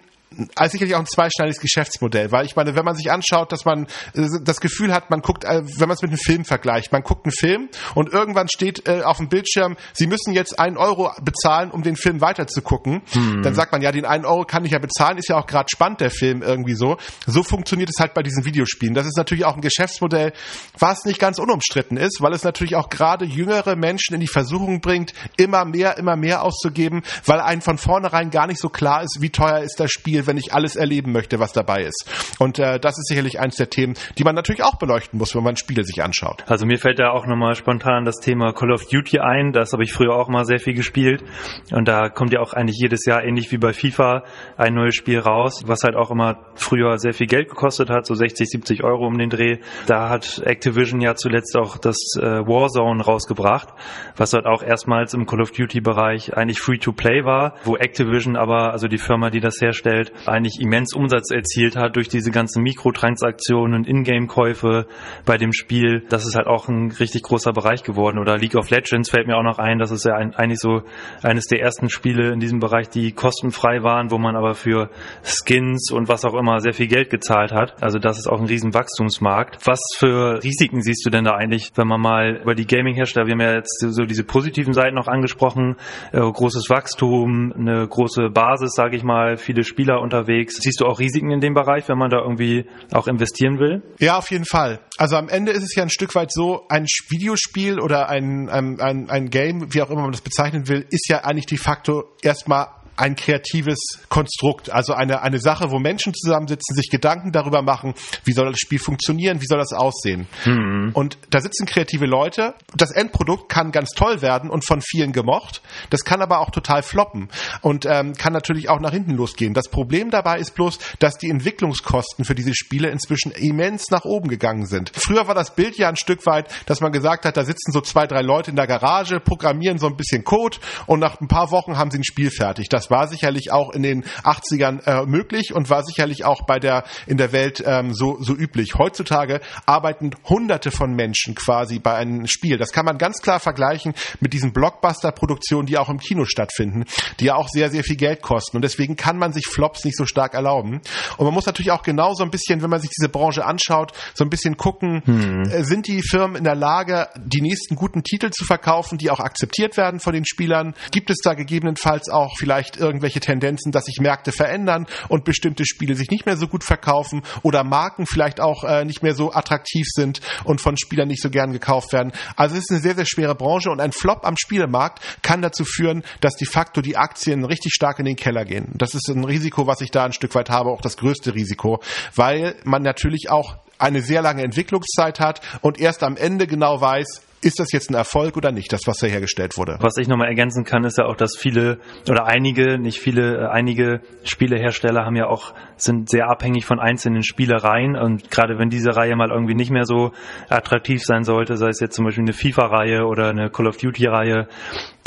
also 0.56 0.71
sicherlich 0.71 0.95
auch 0.95 1.00
ein 1.00 1.06
zweischneidiges 1.06 1.59
Geschäftsmodell, 1.59 2.31
weil 2.31 2.45
ich 2.45 2.56
meine, 2.56 2.75
wenn 2.75 2.85
man 2.85 2.95
sich 2.95 3.12
anschaut, 3.12 3.51
dass 3.51 3.65
man 3.65 3.88
äh, 4.13 4.27
das 4.41 4.59
Gefühl 4.59 4.94
hat, 4.94 5.09
man 5.09 5.21
guckt, 5.21 5.45
äh, 5.45 5.62
wenn 5.63 5.88
man 5.88 5.95
es 5.95 6.01
mit 6.01 6.12
einem 6.12 6.19
Film 6.19 6.45
vergleicht, 6.45 6.91
man 6.91 7.01
guckt 7.01 7.25
einen 7.25 7.31
Film 7.31 7.69
und 7.95 8.12
irgendwann 8.12 8.47
steht 8.50 8.88
äh, 8.88 9.01
auf 9.03 9.18
dem 9.18 9.29
Bildschirm, 9.29 9.77
Sie 9.94 10.07
müssen 10.07 10.33
jetzt 10.33 10.59
einen 10.59 10.77
Euro 10.77 11.12
bezahlen, 11.21 11.71
um 11.71 11.81
den 11.81 11.95
Film 11.95 12.21
weiterzugucken, 12.21 13.01
hm. 13.12 13.41
dann 13.41 13.56
sagt 13.56 13.71
man, 13.71 13.81
ja, 13.81 13.91
den 13.91 14.06
einen 14.06 14.25
Euro 14.25 14.44
kann 14.44 14.65
ich 14.65 14.71
ja 14.71 14.79
bezahlen, 14.79 15.18
ist 15.18 15.29
ja 15.29 15.38
auch 15.38 15.47
gerade 15.47 15.68
spannend, 15.71 16.01
der 16.01 16.12
Film 16.12 16.41
irgendwie 16.41 16.75
so. 16.75 16.97
So 17.25 17.44
funktioniert 17.44 17.89
es 17.89 18.00
halt 18.00 18.13
bei 18.13 18.21
diesen 18.21 18.45
Videospielen. 18.45 18.94
Das 18.94 19.07
ist 19.07 19.18
natürlich 19.18 19.45
auch 19.45 19.56
ein 19.56 19.62
Geschäftsmodell, 19.62 20.33
was 20.77 21.06
nicht 21.06 21.19
ganz 21.19 21.39
unumstritten 21.39 21.97
ist, 21.97 22.21
weil 22.21 22.33
es 22.33 22.44
natürlich 22.44 22.75
auch 22.75 22.89
gerade 22.89 23.25
jüngere 23.25 23.75
Menschen 23.75 24.13
in 24.13 24.19
die 24.19 24.27
Versuchung 24.27 24.81
bringt, 24.81 25.13
immer 25.38 25.65
mehr, 25.65 25.97
immer 25.97 26.15
mehr 26.15 26.44
auszugeben, 26.44 27.03
weil 27.25 27.39
einem 27.39 27.62
von 27.62 27.77
vornherein 27.77 28.29
gar 28.29 28.47
nicht 28.47 28.59
so 28.59 28.69
klar 28.69 29.03
ist, 29.03 29.18
wie 29.21 29.29
teuer 29.29 29.59
ist 29.59 29.79
das 29.79 29.91
Spiel, 29.91 30.17
wenn 30.25 30.38
ich 30.38 30.54
alles 30.54 30.75
erleben 30.75 31.12
möchte, 31.12 31.40
was 31.40 31.54
dabei 31.54 31.84
ist. 31.84 32.10
Und 32.40 32.58
äh, 32.58 32.80
das 32.80 32.98
ist 32.98 33.08
sicherlich 33.08 33.40
eines 33.40 33.58
der 33.58 33.69
Themen, 33.69 33.94
die 34.18 34.24
man 34.24 34.36
natürlich 34.36 34.64
auch 34.64 34.80
beleuchten 34.80 35.19
muss, 35.19 35.36
wenn 35.36 35.44
man 35.44 35.58
Spiele 35.58 35.84
sich 35.84 36.02
anschaut. 36.02 36.44
Also 36.48 36.66
mir 36.66 36.80
fällt 36.80 37.00
da 37.00 37.12
auch 37.12 37.28
nochmal 37.28 37.56
spontan 37.56 38.06
das 38.06 38.16
Thema 38.16 38.54
Call 38.54 38.72
of 38.72 38.86
Duty 38.88 39.19
ein. 39.19 39.52
Das 39.52 39.74
habe 39.74 39.84
ich 39.84 39.94
früher 39.94 40.16
auch 40.16 40.30
mal 40.30 40.46
sehr 40.46 40.60
viel 40.60 40.74
gespielt. 40.74 41.24
Und 41.72 41.88
da 41.88 42.10
kommt 42.10 42.34
ja 42.34 42.40
auch 42.40 42.54
eigentlich 42.54 42.78
jedes 42.80 43.06
Jahr, 43.06 43.24
ähnlich 43.24 43.52
wie 43.52 43.58
bei 43.58 43.74
FIFA, 43.74 44.24
ein 44.58 44.74
neues 44.74 44.96
Spiel 44.96 45.19
raus, 45.19 45.64
was 45.68 45.84
halt 45.84 45.96
auch 45.96 46.12
immer 46.12 46.40
früher 46.56 46.98
sehr 46.98 47.13
viel 47.13 47.28
Geld 47.28 47.50
gekostet 47.50 47.90
hat, 47.90 48.06
so 48.06 48.16
60, 48.16 48.50
70 48.50 48.84
Euro 48.84 49.06
um 49.06 49.18
den 49.18 49.30
Dreh. 49.30 49.58
Da 49.86 50.10
hat 50.10 50.42
Activision 50.46 51.02
ja 51.02 51.16
zuletzt 51.16 51.56
auch 51.58 51.78
das 51.78 51.98
äh, 52.20 52.24
Warzone 52.24 53.04
rausgebracht, 53.04 53.70
was 54.16 54.34
halt 54.34 54.46
auch 54.46 54.63
erstmals 54.63 55.13
im 55.13 55.25
Call 55.25 55.42
of 55.42 55.52
Duty 55.52 55.81
Bereich 55.81 56.36
eigentlich 56.36 56.60
free 56.60 56.78
to 56.78 56.92
play 56.92 57.24
war, 57.24 57.56
wo 57.63 57.75
Activision 57.75 58.36
aber, 58.36 58.72
also 58.72 58.88
die 58.88 58.98
Firma, 58.98 59.30
die 59.30 59.40
das 59.40 59.60
herstellt, 59.62 60.06
eigentlich 60.25 60.59
immens 60.59 60.94
Umsatz 60.94 61.31
erzielt 61.31 61.75
hat 61.75 61.95
durch 61.95 62.09
diese 62.09 62.31
ganzen 62.31 62.63
Mikrotransaktionen, 62.63 63.86
Ingame-Käufe 63.86 64.88
bei 65.25 65.38
dem 65.38 65.54
Spiel. 65.54 66.06
Das 66.09 66.25
ist 66.25 66.36
halt 66.36 66.48
auch 66.48 66.68
ein 66.68 66.92
richtig 66.92 67.24
großer 67.24 67.54
Bereich 67.54 67.83
geworden. 67.83 68.19
Oder 68.19 68.38
League 68.38 68.56
of 68.56 68.69
Legends 68.69 69.09
fällt 69.09 69.27
mir 69.27 69.38
auch 69.38 69.44
noch 69.44 69.59
ein. 69.59 69.80
Das 69.80 69.92
ist 69.92 70.06
ja 70.06 70.15
ein, 70.15 70.33
eigentlich 70.36 70.59
so 70.59 70.81
eines 71.24 71.45
der 71.45 71.62
ersten 71.62 71.89
Spiele 71.89 72.31
in 72.31 72.39
diesem 72.39 72.59
Bereich, 72.59 72.89
die 72.89 73.12
kostenfrei 73.12 73.83
waren, 73.83 74.12
wo 74.12 74.18
man 74.18 74.36
aber 74.36 74.54
für 74.56 74.89
Skins 75.24 75.92
und 75.92 76.07
was 76.07 76.25
auch 76.25 76.33
immer 76.33 76.60
sehr 76.60 76.74
viel 76.74 76.88
Geld 76.88 77.10
gezahlt 77.10 77.51
hat. 77.51 77.81
Also 77.81 78.00
das 78.00 78.18
ist 78.18 78.27
auch 78.27 78.39
ein 78.39 78.48
riesen 78.48 78.74
Wachstumsmarkt. 78.74 79.65
Was 79.65 79.80
für 79.98 80.44
Risiken 80.44 80.81
siehst 80.81 81.06
du 81.06 81.10
denn 81.10 81.24
da 81.24 81.31
eigentlich, 81.31 81.71
wenn 81.75 81.88
man 81.88 82.01
mal 82.01 82.39
über 82.42 82.56
die 82.56 82.65
Gaming-Hersteller, 82.65 83.25
wir 83.25 83.33
haben 83.33 83.42
ja 83.42 83.56
jetzt 83.56 83.80
so 83.80 84.03
diese 84.06 84.24
positiven 84.24 84.74
Seiten 84.74 84.95
noch 84.95 85.07
angesprochen, 85.07 85.75
äh, 86.12 86.19
großes 86.19 86.69
Wachstum, 86.69 87.53
eine 87.57 87.88
große 87.88 88.30
Basis, 88.30 88.74
sage 88.74 88.95
ich 88.95 89.03
mal, 89.03 89.38
viele 89.38 89.63
Spieler 89.63 89.97
unterwegs. 90.02 90.58
Siehst 90.62 90.82
du 90.82 90.86
auch 90.86 91.00
Risiken 91.00 91.32
in 91.32 91.40
dem 91.40 91.54
Bereich, 91.54 91.88
wenn 91.90 91.98
man 91.98 92.10
da 92.10 92.20
irgendwie 92.20 92.66
auch 92.92 93.08
investieren 93.08 93.60
will? 93.60 93.84
Ja, 94.00 94.18
auf 94.18 94.32
jeden 94.32 94.46
Fall. 94.46 94.80
Also 94.98 95.16
am 95.16 95.30
Ende 95.30 95.52
ist 95.52 95.64
es 95.64 95.76
ja 95.76 95.84
ein 95.84 95.90
Stück 95.90 96.16
weit 96.16 96.32
so, 96.32 96.66
ein 96.70 96.86
Videospiel 97.10 97.80
oder 97.80 98.10
ein, 98.10 98.50
ein, 98.50 98.80
ein, 98.80 99.10
ein 99.10 99.30
Game, 99.30 99.74
wie 99.74 99.82
auch 99.82 99.90
immer 99.90 100.02
man 100.02 100.12
das 100.12 100.22
bezeichnen 100.22 100.68
will, 100.68 100.86
ist 100.90 101.10
ja 101.10 101.24
eigentlich 101.24 101.46
de 101.46 101.58
facto 101.58 102.06
erstmal 102.22 102.68
ein 102.98 103.16
kreatives 103.16 103.80
Konstrukt, 104.10 104.72
also 104.72 104.94
eine, 104.94 105.22
eine 105.22 105.40
Sache, 105.40 105.72
wo 105.72 105.80
Menschen 105.80 106.14
zusammensitzen, 106.14 106.76
sich 106.76 106.90
Gedanken 106.90 107.32
darüber 107.32 107.62
machen, 107.62 107.94
wie 108.26 108.34
soll 108.34 108.50
das 108.50 108.60
Spiel 108.60 108.80
funktionieren, 108.80 109.42
wie 109.42 109.46
soll 109.46 109.60
das 109.60 109.72
aussehen. 109.72 110.28
Mhm. 110.46 110.92
Und 110.94 111.18
da 111.30 111.40
sitzen 111.40 111.66
kreative 111.66 112.06
Leute. 112.06 112.56
Das 112.76 112.92
Endprodukt 112.92 113.50
kann 113.50 113.72
ganz 113.72 113.92
toll 113.92 114.22
werden 114.22 114.50
und 114.50 114.66
von 114.66 114.82
vielen 114.82 115.14
gemocht. 115.14 115.62
Das 115.90 116.04
kann 116.04 116.22
aber 116.22 116.40
auch 116.40 116.50
total 116.50 116.82
floppen 116.82 117.30
und 117.62 117.86
ähm, 117.86 118.14
kann 118.14 118.34
natürlich 118.34 118.70
auch 118.70 118.80
nach 118.80 118.92
hinten 118.92 119.12
losgehen. 119.12 119.54
Das 119.54 119.70
Problem 119.70 120.10
dabei 120.10 120.40
ist 120.40 120.56
bloß, 120.56 120.80
dass 121.00 121.18
die 121.18 121.30
Entwicklungskosten 121.30 122.26
für 122.26 122.36
diese 122.36 122.56
Spiele 122.56 122.90
inzwischen 122.90 123.32
immens 123.32 123.92
nach 123.92 124.06
oben 124.06 124.28
gegangen 124.28 124.66
sind. 124.66 124.92
Früher 124.96 125.28
war 125.28 125.36
das 125.36 125.54
Bild 125.54 125.78
ja 125.78 125.88
ein 125.90 125.96
Stück 125.96 126.26
weit, 126.26 126.50
dass 126.66 126.82
man 126.82 126.92
gesagt 126.92 127.26
hat, 127.26 127.38
da 127.38 127.46
sitzen 127.46 127.72
so 127.72 127.82
zwei, 127.82 128.08
drei 128.08 128.22
Leute 128.22 128.50
in 128.50 128.56
der 128.56 128.68
Garage, 128.68 129.20
programmieren 129.20 129.78
so 129.78 129.88
ein 129.88 129.96
bisschen 129.96 130.24
Code 130.24 130.58
und 130.88 131.00
nach 131.00 131.22
ein 131.22 131.28
paar 131.28 131.52
Wochen 131.52 131.78
haben 131.78 131.92
sie 131.92 132.00
ein 132.00 132.04
Spiel 132.04 132.32
fertig. 132.32 132.70
Das 132.70 132.87
war 132.89 133.07
sicherlich 133.07 133.51
auch 133.51 133.72
in 133.72 133.84
den 133.84 134.04
80ern 134.24 134.86
äh, 134.86 135.06
möglich 135.06 135.54
und 135.54 135.69
war 135.69 135.84
sicherlich 135.84 136.25
auch 136.25 136.45
bei 136.45 136.60
der 136.60 136.84
in 137.06 137.18
der 137.18 137.31
Welt 137.31 137.63
ähm, 137.66 137.94
so 137.94 138.18
so 138.22 138.34
üblich. 138.34 138.75
Heutzutage 138.78 139.42
arbeiten 139.66 140.12
Hunderte 140.28 140.72
von 140.72 140.94
Menschen 140.94 141.36
quasi 141.36 141.80
bei 141.80 141.95
einem 141.95 142.28
Spiel. 142.28 142.57
Das 142.57 142.72
kann 142.72 142.86
man 142.86 142.98
ganz 142.98 143.22
klar 143.22 143.39
vergleichen 143.39 143.94
mit 144.19 144.34
diesen 144.34 144.54
Blockbuster-Produktionen, 144.54 145.66
die 145.66 145.78
auch 145.78 145.89
im 145.89 146.00
Kino 146.00 146.25
stattfinden, 146.25 146.86
die 147.19 147.25
ja 147.25 147.36
auch 147.36 147.48
sehr 147.50 147.69
sehr 147.69 147.84
viel 147.84 147.98
Geld 147.98 148.22
kosten 148.22 148.57
und 148.57 148.63
deswegen 148.63 148.95
kann 148.95 149.18
man 149.18 149.34
sich 149.34 149.48
Flops 149.48 149.84
nicht 149.86 149.98
so 149.98 150.06
stark 150.06 150.34
erlauben. 150.34 150.81
Und 151.18 151.25
man 151.25 151.34
muss 151.34 151.45
natürlich 151.45 151.72
auch 151.72 151.84
genau 151.84 152.13
so 152.13 152.24
ein 152.24 152.30
bisschen, 152.30 152.62
wenn 152.62 152.69
man 152.69 152.81
sich 152.81 152.89
diese 152.89 153.10
Branche 153.10 153.45
anschaut, 153.45 153.94
so 154.13 154.24
ein 154.24 154.30
bisschen 154.30 154.57
gucken, 154.57 155.01
hm. 155.06 155.44
äh, 155.44 155.63
sind 155.63 155.88
die 155.88 156.01
Firmen 156.01 156.36
in 156.36 156.44
der 156.44 156.56
Lage, 156.56 157.07
die 157.18 157.42
nächsten 157.42 157.75
guten 157.75 158.04
Titel 158.04 158.30
zu 158.30 158.45
verkaufen, 158.45 158.98
die 158.98 159.10
auch 159.10 159.19
akzeptiert 159.19 159.78
werden 159.78 160.00
von 160.00 160.13
den 160.13 160.25
Spielern? 160.25 160.75
Gibt 160.92 161.10
es 161.10 161.18
da 161.24 161.34
gegebenenfalls 161.34 162.10
auch 162.10 162.34
vielleicht 162.38 162.76
irgendwelche 162.79 163.19
Tendenzen, 163.19 163.71
dass 163.71 163.85
sich 163.85 164.00
Märkte 164.00 164.31
verändern 164.31 164.88
und 165.09 165.25
bestimmte 165.25 165.65
Spiele 165.65 165.95
sich 165.95 166.09
nicht 166.09 166.25
mehr 166.25 166.38
so 166.38 166.47
gut 166.47 166.63
verkaufen 166.63 167.24
oder 167.44 167.63
Marken 167.63 168.06
vielleicht 168.06 168.39
auch 168.39 168.63
äh, 168.63 168.85
nicht 168.85 169.03
mehr 169.03 169.15
so 169.15 169.33
attraktiv 169.33 169.88
sind 169.89 170.21
und 170.44 170.62
von 170.62 170.77
Spielern 170.77 171.07
nicht 171.07 171.21
so 171.21 171.29
gern 171.29 171.51
gekauft 171.51 171.94
werden. 171.94 172.12
Also 172.35 172.56
es 172.56 172.63
ist 172.63 172.71
eine 172.71 172.79
sehr, 172.79 172.95
sehr 172.95 173.06
schwere 173.06 173.35
Branche 173.35 173.69
und 173.69 173.79
ein 173.79 173.91
Flop 173.91 174.25
am 174.25 174.35
Spielemarkt 174.38 175.01
kann 175.21 175.41
dazu 175.41 175.65
führen, 175.65 176.03
dass 176.21 176.35
de 176.35 176.47
facto 176.47 176.81
die 176.81 176.97
Aktien 176.97 177.45
richtig 177.45 177.74
stark 177.74 178.00
in 178.00 178.06
den 178.06 178.15
Keller 178.15 178.45
gehen. 178.45 178.74
Das 178.75 178.95
ist 178.95 179.09
ein 179.09 179.24
Risiko, 179.24 179.68
was 179.68 179.81
ich 179.81 179.91
da 179.91 180.06
ein 180.06 180.13
Stück 180.13 180.33
weit 180.35 180.50
habe, 180.50 180.69
auch 180.69 180.81
das 180.81 180.97
größte 180.97 181.33
Risiko, 181.33 181.81
weil 182.15 182.56
man 182.63 182.83
natürlich 182.83 183.29
auch 183.29 183.57
eine 183.79 184.01
sehr 184.01 184.21
lange 184.21 184.44
Entwicklungszeit 184.44 185.19
hat 185.19 185.41
und 185.62 185.79
erst 185.79 186.03
am 186.03 186.18
Ende 186.18 186.47
genau 186.47 186.81
weiß, 186.81 187.26
ist 187.42 187.60
das 187.60 187.72
jetzt 187.72 187.89
ein 187.89 187.95
Erfolg 187.95 188.36
oder 188.38 188.51
nicht, 188.51 188.72
das, 188.74 188.81
was 188.88 188.98
da 188.98 189.07
hergestellt 189.07 189.57
wurde? 189.57 189.78
Was 189.80 189.98
ich 189.98 190.07
nochmal 190.07 190.28
ergänzen 190.28 190.63
kann, 190.63 190.84
ist 190.84 190.98
ja 190.98 191.06
auch, 191.06 191.16
dass 191.16 191.38
viele 191.38 191.80
oder 192.10 192.25
einige, 192.25 192.80
nicht 192.80 193.00
viele, 193.00 193.44
äh, 193.44 193.48
einige 193.48 194.01
Spielehersteller 194.24 195.06
haben 195.06 195.16
ja 195.16 195.28
auch, 195.28 195.54
sind 195.75 196.10
sehr 196.10 196.30
abhängig 196.30 196.66
von 196.66 196.80
einzelnen 196.80 197.24
Spielereien 197.24 197.95
und 197.95 198.31
gerade 198.31 198.57
wenn 198.57 198.69
diese 198.69 198.95
Reihe 198.95 199.16
mal 199.16 199.30
irgendwie 199.30 199.56
nicht 199.56 199.72
mehr 199.72 199.86
so 199.86 200.12
attraktiv 200.50 201.04
sein 201.04 201.24
sollte, 201.24 201.57
sei 201.57 201.69
es 201.69 201.80
jetzt 201.80 201.95
zum 201.95 202.06
Beispiel 202.06 202.24
eine 202.24 202.34
FIFA-Reihe 202.34 203.06
oder 203.06 203.30
eine 203.30 203.50
Call 203.50 203.68
of 203.68 203.78
Duty-Reihe, 203.78 204.48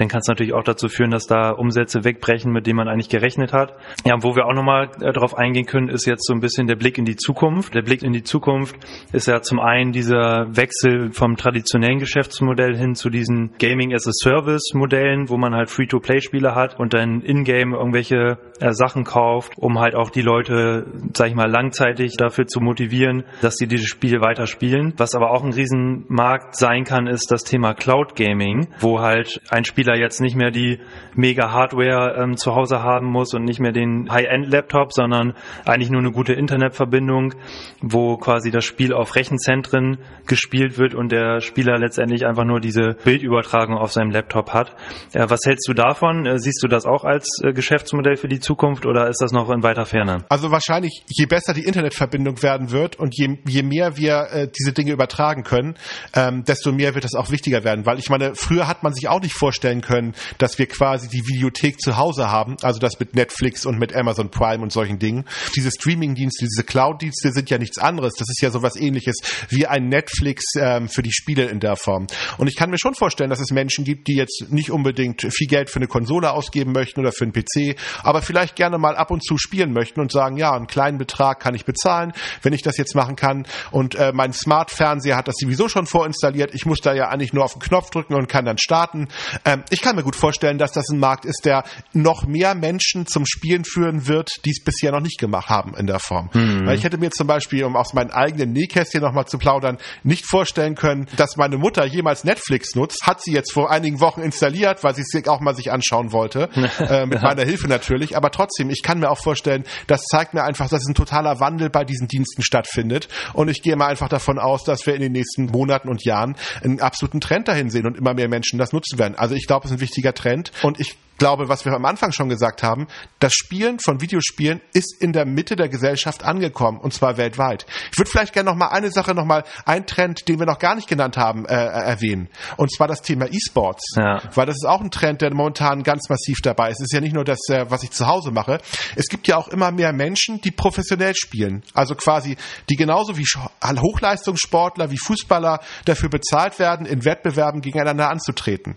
dann 0.01 0.09
kann 0.09 0.21
es 0.21 0.29
natürlich 0.29 0.55
auch 0.55 0.65
dazu 0.65 0.89
führen, 0.89 1.11
dass 1.11 1.27
da 1.27 1.51
Umsätze 1.51 2.05
wegbrechen, 2.05 2.53
mit 2.53 2.67
denen 2.67 2.77
man 2.77 2.89
eigentlich 2.89 3.11
gerechnet 3.11 3.53
hat. 3.53 3.75
Ja, 4.05 4.15
wo 4.23 4.35
wir 4.35 4.47
auch 4.47 4.55
nochmal 4.55 4.91
äh, 5.01 5.13
darauf 5.13 5.37
eingehen 5.37 5.67
können, 5.67 5.89
ist 5.89 6.07
jetzt 6.07 6.27
so 6.27 6.33
ein 6.33 6.41
bisschen 6.41 6.67
der 6.67 6.77
Blick 6.77 6.97
in 6.97 7.05
die 7.05 7.17
Zukunft. 7.17 7.75
Der 7.75 7.83
Blick 7.83 8.03
in 8.03 8.13
die 8.13 8.23
Zukunft 8.23 8.77
ist 9.13 9.27
ja 9.27 9.43
zum 9.43 9.61
einen 9.61 9.93
dieser 9.93 10.47
Wechsel 10.57 11.13
vom 11.13 11.37
traditionellen 11.37 11.99
Geschäftsmodell 12.21 12.77
hin 12.77 12.95
zu 12.95 13.09
diesen 13.09 13.53
Gaming 13.59 13.95
as 13.95 14.07
a 14.07 14.13
Service 14.13 14.75
Modellen, 14.75 15.31
wo 15.31 15.39
man 15.39 15.55
halt 15.55 15.71
Free-to-Play-Spiele 15.71 16.55
hat 16.55 16.79
und 16.79 16.93
dann 16.93 17.23
in-game 17.23 17.73
irgendwelche 17.73 18.37
äh, 18.61 18.73
Sachen 18.73 19.05
kauft, 19.05 19.53
um 19.57 19.79
halt 19.79 19.95
auch 19.95 20.11
die 20.11 20.23
Leute, 20.23 20.87
sag 21.15 21.29
ich 21.29 21.35
mal, 21.35 21.51
langzeitig 21.51 22.17
dafür 22.17 22.47
zu 22.47 22.61
motivieren, 22.61 23.25
dass 23.41 23.57
sie 23.57 23.67
dieses 23.67 23.87
Spiel 23.87 24.21
weiter 24.21 24.47
spielen. 24.47 24.95
Was 24.97 25.15
aber 25.15 25.31
auch 25.31 25.43
ein 25.43 25.53
Riesenmarkt 25.53 26.57
sein 26.57 26.85
kann, 26.85 27.07
ist 27.07 27.31
das 27.31 27.45
Thema 27.45 27.75
Cloud 27.75 28.15
Gaming, 28.17 28.69
wo 28.79 29.01
halt 29.01 29.41
ein 29.51 29.65
Spieler 29.65 29.97
jetzt 29.97 30.21
nicht 30.21 30.37
mehr 30.37 30.51
die 30.51 30.79
mega 31.15 31.53
Hardware 31.53 32.17
ähm, 32.19 32.37
zu 32.37 32.55
Hause 32.55 32.83
haben 32.83 33.07
muss 33.07 33.35
und 33.35 33.45
nicht 33.45 33.61
mehr 33.61 33.73
den 33.73 34.11
High-End-Laptop, 34.11 34.93
sondern 34.93 35.35
eigentlich 35.65 35.91
nur 35.91 36.01
eine 36.01 36.13
gute 36.13 36.33
Internetverbindung, 36.33 37.35
wo 37.81 38.17
quasi 38.17 38.51
das 38.51 38.65
Spiel 38.65 38.93
auf 38.93 39.17
Rechenzentren 39.17 39.99
gespielt 40.27 40.79
wird 40.79 40.95
und 40.95 41.13
der 41.13 41.41
Spieler 41.41 41.79
letztendlich 41.79 42.27
einfach 42.27 42.45
nur 42.45 42.61
diese 42.61 42.97
Bildübertragung 43.05 43.77
auf 43.77 43.93
seinem 43.93 44.11
Laptop 44.11 44.53
hat. 44.53 44.77
Äh, 45.13 45.27
was 45.29 45.41
hältst 45.45 45.69
du 45.69 45.73
davon? 45.73 46.27
Äh, 46.27 46.39
siehst 46.39 46.63
du 46.63 46.69
das 46.69 46.87
auch 46.87 47.05
als 47.05 47.41
äh, 47.43 47.53
Geschäftsmodell 47.53 48.17
für 48.17 48.29
die 48.29 48.41
Zukunft 48.51 48.85
oder 48.85 49.09
ist 49.09 49.21
das 49.21 49.31
noch 49.31 49.49
in 49.51 49.63
weiter 49.63 49.87
Ferne? 49.87 50.25
Also 50.29 50.51
wahrscheinlich, 50.51 51.05
je 51.07 51.27
besser 51.27 51.55
die 51.55 51.65
Internetverbindung 51.65 52.43
werden 52.43 52.73
wird 52.73 52.97
und 52.97 53.17
je, 53.17 53.39
je 53.47 53.63
mehr 53.63 53.97
wir 53.97 54.27
äh, 54.33 54.49
diese 54.49 54.73
Dinge 54.73 54.91
übertragen 54.91 55.45
können, 55.45 55.77
ähm, 56.15 56.43
desto 56.43 56.73
mehr 56.73 56.97
wird 56.97 57.05
das 57.05 57.15
auch 57.15 57.31
wichtiger 57.31 57.63
werden. 57.63 57.87
Weil 57.87 58.01
ich 58.01 58.11
meine, 58.11 58.35
früher 58.35 58.67
hat 58.67 58.83
man 58.83 58.93
sich 58.93 59.09
auch 59.09 59.21
nicht 59.21 59.35
vorstellen 59.35 59.83
können, 59.83 60.15
dass 60.39 60.59
wir 60.59 60.67
quasi 60.67 61.09
die 61.09 61.29
Videothek 61.29 61.81
zu 61.81 61.97
Hause 61.97 62.29
haben, 62.29 62.57
also 62.63 62.81
das 62.81 62.99
mit 62.99 63.15
Netflix 63.15 63.67
und 63.67 63.79
mit 63.79 63.95
Amazon 63.95 64.31
Prime 64.31 64.65
und 64.65 64.73
solchen 64.73 64.99
Dingen. 64.99 65.27
Diese 65.55 65.71
Streaming-Dienste, 65.71 66.47
diese 66.47 66.65
Cloud-Dienste 66.65 67.31
sind 67.31 67.51
ja 67.51 67.59
nichts 67.59 67.79
anderes. 67.79 68.15
Das 68.15 68.29
ist 68.29 68.43
ja 68.43 68.51
sowas 68.51 68.75
ähnliches 68.75 69.17
wie 69.49 69.69
ein 69.69 69.89
Netflix 69.89 70.43
ähm, 70.59 70.89
für 70.89 71.03
die 71.03 71.13
Spiele 71.13 71.45
in 71.45 71.61
der 71.61 71.77
Form. 71.77 72.09
Und 72.37 72.49
ich 72.49 72.57
kann 72.57 72.71
mir 72.71 72.79
schon 72.79 72.97
vorstellen, 72.97 73.31
dass 73.31 73.39
es 73.39 73.53
Menschen 73.53 73.85
gibt, 73.85 74.09
die 74.09 74.17
jetzt 74.17 74.47
nicht 74.51 74.73
unbedingt 74.73 75.23
viel 75.33 75.47
Geld 75.47 75.71
für 75.71 75.77
eine 75.77 75.87
Konsole 75.87 76.33
ausgeben 76.33 76.73
möchten 76.73 76.99
oder 76.99 77.13
für 77.13 77.23
einen 77.23 77.33
PC, 77.33 77.79
aber 78.03 78.23
vielleicht 78.23 78.40
vielleicht 78.41 78.57
gerne 78.57 78.79
mal 78.79 78.97
ab 78.97 79.11
und 79.11 79.23
zu 79.23 79.37
spielen 79.37 79.73
möchten 79.73 80.01
und 80.01 80.11
sagen, 80.11 80.39
ja, 80.39 80.53
einen 80.53 80.67
kleinen 80.67 80.97
Betrag 80.97 81.41
kann 81.41 81.55
ich 81.55 81.67
bezahlen, 81.67 82.13
wenn 82.43 82.55
ich 82.55 82.63
das 82.63 82.79
jetzt 82.79 82.95
machen 82.95 83.15
kann. 83.15 83.47
Und 83.71 83.97
äh, 83.97 84.13
mein 84.15 84.33
Smart-Fernseher 84.33 85.17
hat 85.17 85.29
das 85.29 85.35
sowieso 85.39 85.69
schon 85.69 85.87
vorinstalliert. 85.87 86.55
Ich 86.55 86.65
muss 86.65 86.79
da 86.81 86.95
ja 86.95 87.09
eigentlich 87.09 87.35
nur 87.35 87.45
auf 87.45 87.53
den 87.53 87.61
Knopf 87.61 87.91
drücken 87.91 88.15
und 88.15 88.29
kann 88.29 88.47
dann 88.47 88.57
starten. 88.57 89.09
Ähm, 89.45 89.63
ich 89.69 89.83
kann 89.83 89.95
mir 89.95 90.03
gut 90.03 90.17
vorstellen, 90.17 90.57
dass 90.57 90.73
das 90.73 90.89
ein 90.89 90.99
Markt 90.99 91.27
ist, 91.27 91.45
der 91.45 91.65
noch 91.93 92.27
mehr 92.27 92.55
Menschen 92.55 93.07
zum 93.07 93.27
Spielen 93.27 93.65
führen 93.65 94.07
wird, 94.07 94.31
die 94.47 94.51
es 94.51 94.65
bisher 94.65 94.93
noch 94.93 95.01
nicht 95.01 95.19
gemacht 95.19 95.51
haben 95.51 95.75
in 95.77 95.87
der 95.87 95.99
Form. 95.99 96.31
Mhm. 96.33 96.67
Weil 96.67 96.79
ich 96.79 96.85
hätte 96.85 96.97
mir 96.97 97.11
zum 97.11 97.27
Beispiel, 97.27 97.65
um 97.65 97.77
aus 97.77 97.93
meinen 97.93 98.11
eigenen 98.11 98.53
Nähkästchen 98.53 99.03
nochmal 99.03 99.27
zu 99.27 99.37
plaudern, 99.37 99.77
nicht 100.03 100.25
vorstellen 100.25 100.77
können, 100.77 101.09
dass 101.17 101.37
meine 101.37 101.59
Mutter 101.59 101.85
jemals 101.85 102.25
Netflix 102.25 102.75
nutzt. 102.75 103.07
Hat 103.07 103.23
sie 103.23 103.33
jetzt 103.33 103.53
vor 103.53 103.71
einigen 103.71 104.01
Wochen 104.01 104.23
installiert, 104.23 104.83
weil 104.83 104.95
sie 104.95 105.03
es 105.03 105.29
auch 105.29 105.41
mal 105.41 105.55
sich 105.55 105.71
anschauen 105.71 106.13
wollte. 106.13 106.49
äh, 106.79 107.05
mit 107.11 107.23
meiner 107.23 107.45
Hilfe 107.45 107.69
natürlich. 107.69 108.17
Aber 108.21 108.31
trotzdem, 108.31 108.69
ich 108.69 108.83
kann 108.83 109.01
mir 109.01 109.09
auch 109.09 109.19
vorstellen, 109.19 109.65
das 109.87 110.03
zeigt 110.03 110.35
mir 110.35 110.45
einfach, 110.45 110.69
dass 110.69 110.87
ein 110.87 110.93
totaler 110.93 111.41
Wandel 111.41 111.71
bei 111.71 111.87
diesen 111.87 112.07
Diensten 112.07 112.43
stattfindet. 112.43 113.09
Und 113.33 113.49
ich 113.49 113.63
gehe 113.63 113.75
mal 113.77 113.87
einfach 113.87 114.11
davon 114.11 114.39
aus, 114.39 114.63
dass 114.63 114.87
wir 114.87 114.95
in 114.95 115.01
den 115.01 115.13
nächsten 115.13 115.47
Monaten 115.47 115.89
und 115.89 116.05
Jahren 116.05 116.37
einen 116.63 116.81
absoluten 116.81 117.23
Trend 117.23 117.49
dahin 117.49 117.71
sehen 117.71 117.87
und 117.87 117.97
immer 117.97 118.13
mehr 118.13 118.29
Menschen 118.29 118.59
das 118.59 118.75
nutzen 118.75 118.99
werden. 118.99 119.15
Also 119.17 119.35
ich 119.35 119.47
glaube, 119.47 119.65
es 119.65 119.71
ist 119.71 119.79
ein 119.79 119.81
wichtiger 119.81 120.13
Trend. 120.13 120.53
Und 120.63 120.79
ich 120.79 120.97
glaube, 121.21 121.49
was 121.49 121.65
wir 121.65 121.73
am 121.73 121.85
Anfang 121.85 122.11
schon 122.13 122.29
gesagt 122.29 122.65
haben, 122.65 122.89
das 123.21 123.35
Spielen 123.35 123.79
von 123.79 124.01
Videospielen 124.01 124.61
ist 124.73 125.01
in 125.01 125.13
der 125.13 125.27
Mitte 125.27 125.55
der 125.55 125.69
Gesellschaft 125.69 126.25
angekommen 126.25 126.81
und 126.81 126.93
zwar 126.93 127.19
weltweit. 127.19 127.67
Ich 127.93 127.99
würde 127.99 128.11
vielleicht 128.11 128.33
gerne 128.33 128.51
noch 128.51 128.57
mal 128.57 128.69
eine 128.69 128.91
Sache 128.91 129.15
noch 129.15 129.27
mal 129.27 129.45
einen 129.67 129.87
Trend, 129.87 130.27
den 130.29 130.39
wir 130.39 130.47
noch 130.47 130.59
gar 130.59 130.75
nicht 130.75 130.89
genannt 130.89 131.19
haben, 131.19 131.45
äh, 131.45 131.55
erwähnen 131.55 132.29
und 132.57 132.73
zwar 132.73 132.89
das 132.89 133.03
Thema 133.03 133.27
E-Sports, 133.27 133.97
ja. 133.97 134.23
weil 134.35 134.47
das 134.47 134.57
ist 134.57 134.67
auch 134.67 134.81
ein 134.81 134.91
Trend, 134.91 135.21
der 135.21 135.33
momentan 135.33 135.83
ganz 135.83 136.09
massiv 136.09 136.39
dabei 136.43 136.71
ist. 136.71 136.81
Es 136.81 136.87
ist 136.87 136.95
ja 136.95 137.01
nicht 137.01 137.15
nur 137.15 137.25
das, 137.25 137.41
äh, 137.51 137.67
was 137.69 137.83
ich 137.83 137.91
zu 137.91 138.07
Hause 138.07 138.31
mache. 138.31 138.59
Es 138.97 139.07
gibt 139.09 139.29
ja 139.29 139.37
auch 139.37 139.49
immer 139.49 139.71
mehr 139.71 139.93
Menschen, 139.93 140.41
die 140.41 140.51
professionell 140.51 141.15
spielen, 141.15 141.63
also 141.75 141.95
quasi 141.95 142.37
die 142.71 142.77
genauso 142.77 143.19
wie 143.19 143.27
Hochleistungssportler 143.63 144.91
wie 144.91 144.99
Fußballer 144.99 145.61
dafür 145.85 146.09
bezahlt 146.09 146.59
werden, 146.59 146.87
in 146.87 147.05
Wettbewerben 147.05 147.61
gegeneinander 147.61 148.09
anzutreten. 148.09 148.77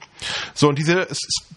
So 0.54 0.68
und 0.68 0.78
diese 0.78 1.08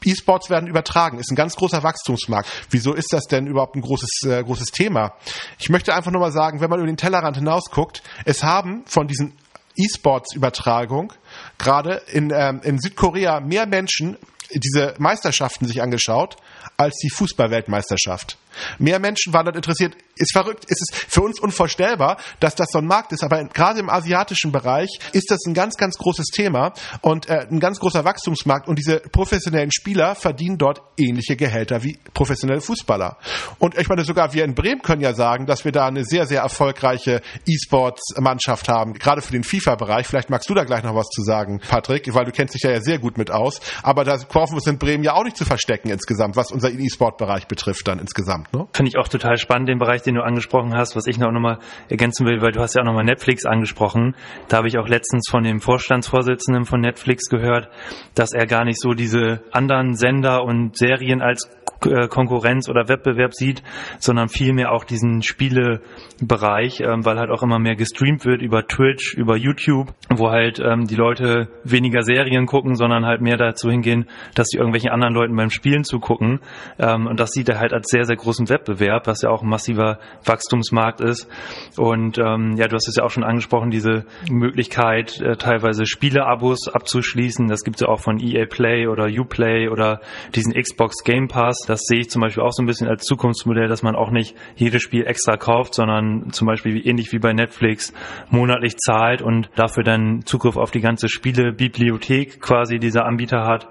E-Sports 0.04 0.48
werden 0.48 0.68
übertragen. 0.76 1.18
Ist 1.18 1.32
ein 1.32 1.36
ganz 1.36 1.56
großer 1.56 1.82
Wachstumsmarkt. 1.82 2.48
Wieso 2.70 2.92
ist 2.92 3.12
das 3.12 3.24
denn 3.24 3.46
überhaupt 3.46 3.76
ein 3.76 3.80
großes, 3.80 4.22
äh, 4.26 4.44
großes 4.44 4.68
Thema? 4.68 5.14
Ich 5.58 5.70
möchte 5.70 5.94
einfach 5.94 6.10
nur 6.10 6.20
mal 6.20 6.32
sagen, 6.32 6.60
wenn 6.60 6.68
man 6.68 6.80
über 6.80 6.86
den 6.86 6.98
Tellerrand 6.98 7.36
hinausguckt, 7.36 8.02
es 8.24 8.42
haben 8.42 8.84
von 8.86 9.08
diesen 9.08 9.32
E-Sports-Übertragung 9.76 11.12
gerade 11.58 12.02
in, 12.12 12.30
ähm, 12.34 12.60
in 12.62 12.78
Südkorea 12.78 13.40
mehr 13.40 13.66
Menschen 13.66 14.18
diese 14.52 14.94
Meisterschaften 14.98 15.66
sich 15.66 15.82
angeschaut 15.82 16.36
als 16.76 16.96
die 16.98 17.10
Fußballweltmeisterschaft. 17.10 18.38
Mehr 18.78 18.98
Menschen 18.98 19.32
waren 19.32 19.44
dort 19.44 19.56
interessiert. 19.56 19.96
Ist 20.18 20.32
verrückt. 20.32 20.64
Es 20.68 20.80
ist 20.80 20.94
für 21.08 21.20
uns 21.20 21.38
unvorstellbar, 21.40 22.16
dass 22.40 22.54
das 22.54 22.68
so 22.72 22.78
ein 22.78 22.86
Markt 22.86 23.12
ist. 23.12 23.22
Aber 23.22 23.44
gerade 23.44 23.80
im 23.80 23.90
asiatischen 23.90 24.50
Bereich 24.50 24.88
ist 25.12 25.30
das 25.30 25.40
ein 25.46 25.52
ganz, 25.52 25.76
ganz 25.76 25.98
großes 25.98 26.26
Thema 26.32 26.72
und 27.02 27.28
äh, 27.28 27.46
ein 27.50 27.60
ganz 27.60 27.78
großer 27.78 28.04
Wachstumsmarkt. 28.04 28.66
Und 28.66 28.78
diese 28.78 29.00
professionellen 29.00 29.70
Spieler 29.72 30.14
verdienen 30.14 30.56
dort 30.56 30.80
ähnliche 30.96 31.36
Gehälter 31.36 31.82
wie 31.82 31.98
professionelle 32.14 32.62
Fußballer. 32.62 33.18
Und 33.58 33.76
ich 33.76 33.88
meine, 33.88 34.04
sogar 34.04 34.32
wir 34.32 34.44
in 34.44 34.54
Bremen 34.54 34.80
können 34.80 35.02
ja 35.02 35.12
sagen, 35.12 35.44
dass 35.44 35.66
wir 35.66 35.72
da 35.72 35.86
eine 35.86 36.04
sehr, 36.04 36.26
sehr 36.26 36.40
erfolgreiche 36.40 37.20
E-Sports-Mannschaft 37.46 38.68
haben. 38.68 38.94
Gerade 38.94 39.20
für 39.20 39.32
den 39.32 39.44
FIFA-Bereich. 39.44 40.06
Vielleicht 40.06 40.30
magst 40.30 40.48
du 40.48 40.54
da 40.54 40.64
gleich 40.64 40.82
noch 40.82 40.94
was 40.94 41.08
zu 41.08 41.22
sagen, 41.22 41.60
Patrick, 41.68 42.12
weil 42.14 42.24
du 42.24 42.32
kennst 42.32 42.54
dich 42.54 42.62
ja, 42.62 42.80
sehr 42.80 42.98
gut 42.98 43.18
mit 43.18 43.30
aus. 43.30 43.60
Aber 43.82 44.04
da 44.04 44.16
brauchen 44.16 44.52
wir 44.52 44.56
uns 44.56 44.66
in 44.66 44.78
Bremen 44.78 45.04
ja 45.04 45.12
auch 45.12 45.24
nicht 45.24 45.36
zu 45.36 45.44
verstecken 45.44 45.90
insgesamt, 45.90 46.36
was 46.36 46.50
unser 46.56 46.70
E-Sport-Bereich 46.70 47.46
betrifft 47.48 47.86
dann 47.86 47.98
insgesamt. 47.98 48.52
Ne? 48.54 48.66
Finde 48.72 48.88
ich 48.88 48.98
auch 48.98 49.08
total 49.08 49.36
spannend, 49.36 49.68
den 49.68 49.78
Bereich, 49.78 50.02
den 50.02 50.14
du 50.14 50.22
angesprochen 50.22 50.74
hast, 50.74 50.96
was 50.96 51.06
ich 51.06 51.18
noch 51.18 51.30
nochmal 51.30 51.58
ergänzen 51.88 52.26
will, 52.26 52.40
weil 52.40 52.52
du 52.52 52.60
hast 52.60 52.74
ja 52.74 52.80
auch 52.80 52.86
nochmal 52.86 53.04
Netflix 53.04 53.44
angesprochen. 53.44 54.16
Da 54.48 54.56
habe 54.56 54.68
ich 54.68 54.78
auch 54.78 54.88
letztens 54.88 55.28
von 55.30 55.44
dem 55.44 55.60
Vorstandsvorsitzenden 55.60 56.64
von 56.64 56.80
Netflix 56.80 57.28
gehört, 57.28 57.68
dass 58.14 58.32
er 58.32 58.46
gar 58.46 58.64
nicht 58.64 58.80
so 58.80 58.94
diese 58.94 59.42
anderen 59.52 59.96
Sender 59.96 60.44
und 60.44 60.76
Serien 60.76 61.20
als 61.20 61.48
Konkurrenz 61.80 62.68
oder 62.68 62.88
Wettbewerb 62.88 63.34
sieht, 63.34 63.62
sondern 63.98 64.28
vielmehr 64.28 64.72
auch 64.72 64.84
diesen 64.84 65.22
Spielebereich, 65.22 66.80
ähm, 66.80 67.04
weil 67.04 67.18
halt 67.18 67.30
auch 67.30 67.42
immer 67.42 67.58
mehr 67.58 67.76
gestreamt 67.76 68.24
wird 68.24 68.42
über 68.42 68.66
Twitch, 68.66 69.14
über 69.14 69.36
YouTube, 69.36 69.92
wo 70.08 70.30
halt 70.30 70.58
ähm, 70.58 70.86
die 70.86 70.94
Leute 70.94 71.48
weniger 71.64 72.02
Serien 72.02 72.46
gucken, 72.46 72.74
sondern 72.74 73.04
halt 73.04 73.20
mehr 73.20 73.36
dazu 73.36 73.70
hingehen, 73.70 74.06
dass 74.34 74.48
sie 74.48 74.56
irgendwelchen 74.56 74.90
anderen 74.90 75.14
Leuten 75.14 75.36
beim 75.36 75.50
Spielen 75.50 75.84
zugucken. 75.84 76.40
Ähm, 76.78 77.06
und 77.06 77.20
das 77.20 77.30
sieht 77.30 77.48
er 77.48 77.60
halt 77.60 77.72
als 77.72 77.88
sehr, 77.88 78.04
sehr 78.04 78.16
großen 78.16 78.48
Wettbewerb, 78.48 79.06
was 79.06 79.22
ja 79.22 79.30
auch 79.30 79.42
ein 79.42 79.48
massiver 79.48 79.98
Wachstumsmarkt 80.24 81.00
ist. 81.00 81.28
Und 81.76 82.18
ähm, 82.18 82.56
ja, 82.56 82.68
du 82.68 82.76
hast 82.76 82.88
es 82.88 82.96
ja 82.96 83.04
auch 83.04 83.10
schon 83.10 83.24
angesprochen, 83.24 83.70
diese 83.70 84.04
Möglichkeit, 84.30 85.20
äh, 85.20 85.36
teilweise 85.36 85.86
Spieleabos 85.86 86.68
abzuschließen. 86.72 87.48
Das 87.48 87.62
gibt 87.62 87.76
es 87.76 87.80
ja 87.82 87.88
auch 87.88 88.00
von 88.00 88.18
EA 88.18 88.46
Play 88.46 88.86
oder 88.86 89.06
Uplay 89.06 89.68
oder 89.68 90.00
diesen 90.34 90.54
Xbox 90.54 91.04
Game 91.04 91.28
Pass 91.28 91.65
das 91.66 91.80
sehe 91.82 92.00
ich 92.00 92.10
zum 92.10 92.22
Beispiel 92.22 92.42
auch 92.42 92.52
so 92.52 92.62
ein 92.62 92.66
bisschen 92.66 92.88
als 92.88 93.04
Zukunftsmodell, 93.04 93.68
dass 93.68 93.82
man 93.82 93.96
auch 93.96 94.10
nicht 94.10 94.34
jedes 94.54 94.82
Spiel 94.82 95.06
extra 95.06 95.36
kauft, 95.36 95.74
sondern 95.74 96.30
zum 96.30 96.46
Beispiel 96.46 96.86
ähnlich 96.86 97.12
wie 97.12 97.18
bei 97.18 97.32
Netflix 97.32 97.92
monatlich 98.30 98.76
zahlt 98.76 99.22
und 99.22 99.50
dafür 99.56 99.82
dann 99.82 100.22
Zugriff 100.24 100.56
auf 100.56 100.70
die 100.70 100.80
ganze 100.80 101.08
Spielebibliothek 101.08 102.40
quasi 102.40 102.78
dieser 102.78 103.04
Anbieter 103.04 103.44
hat. 103.44 103.68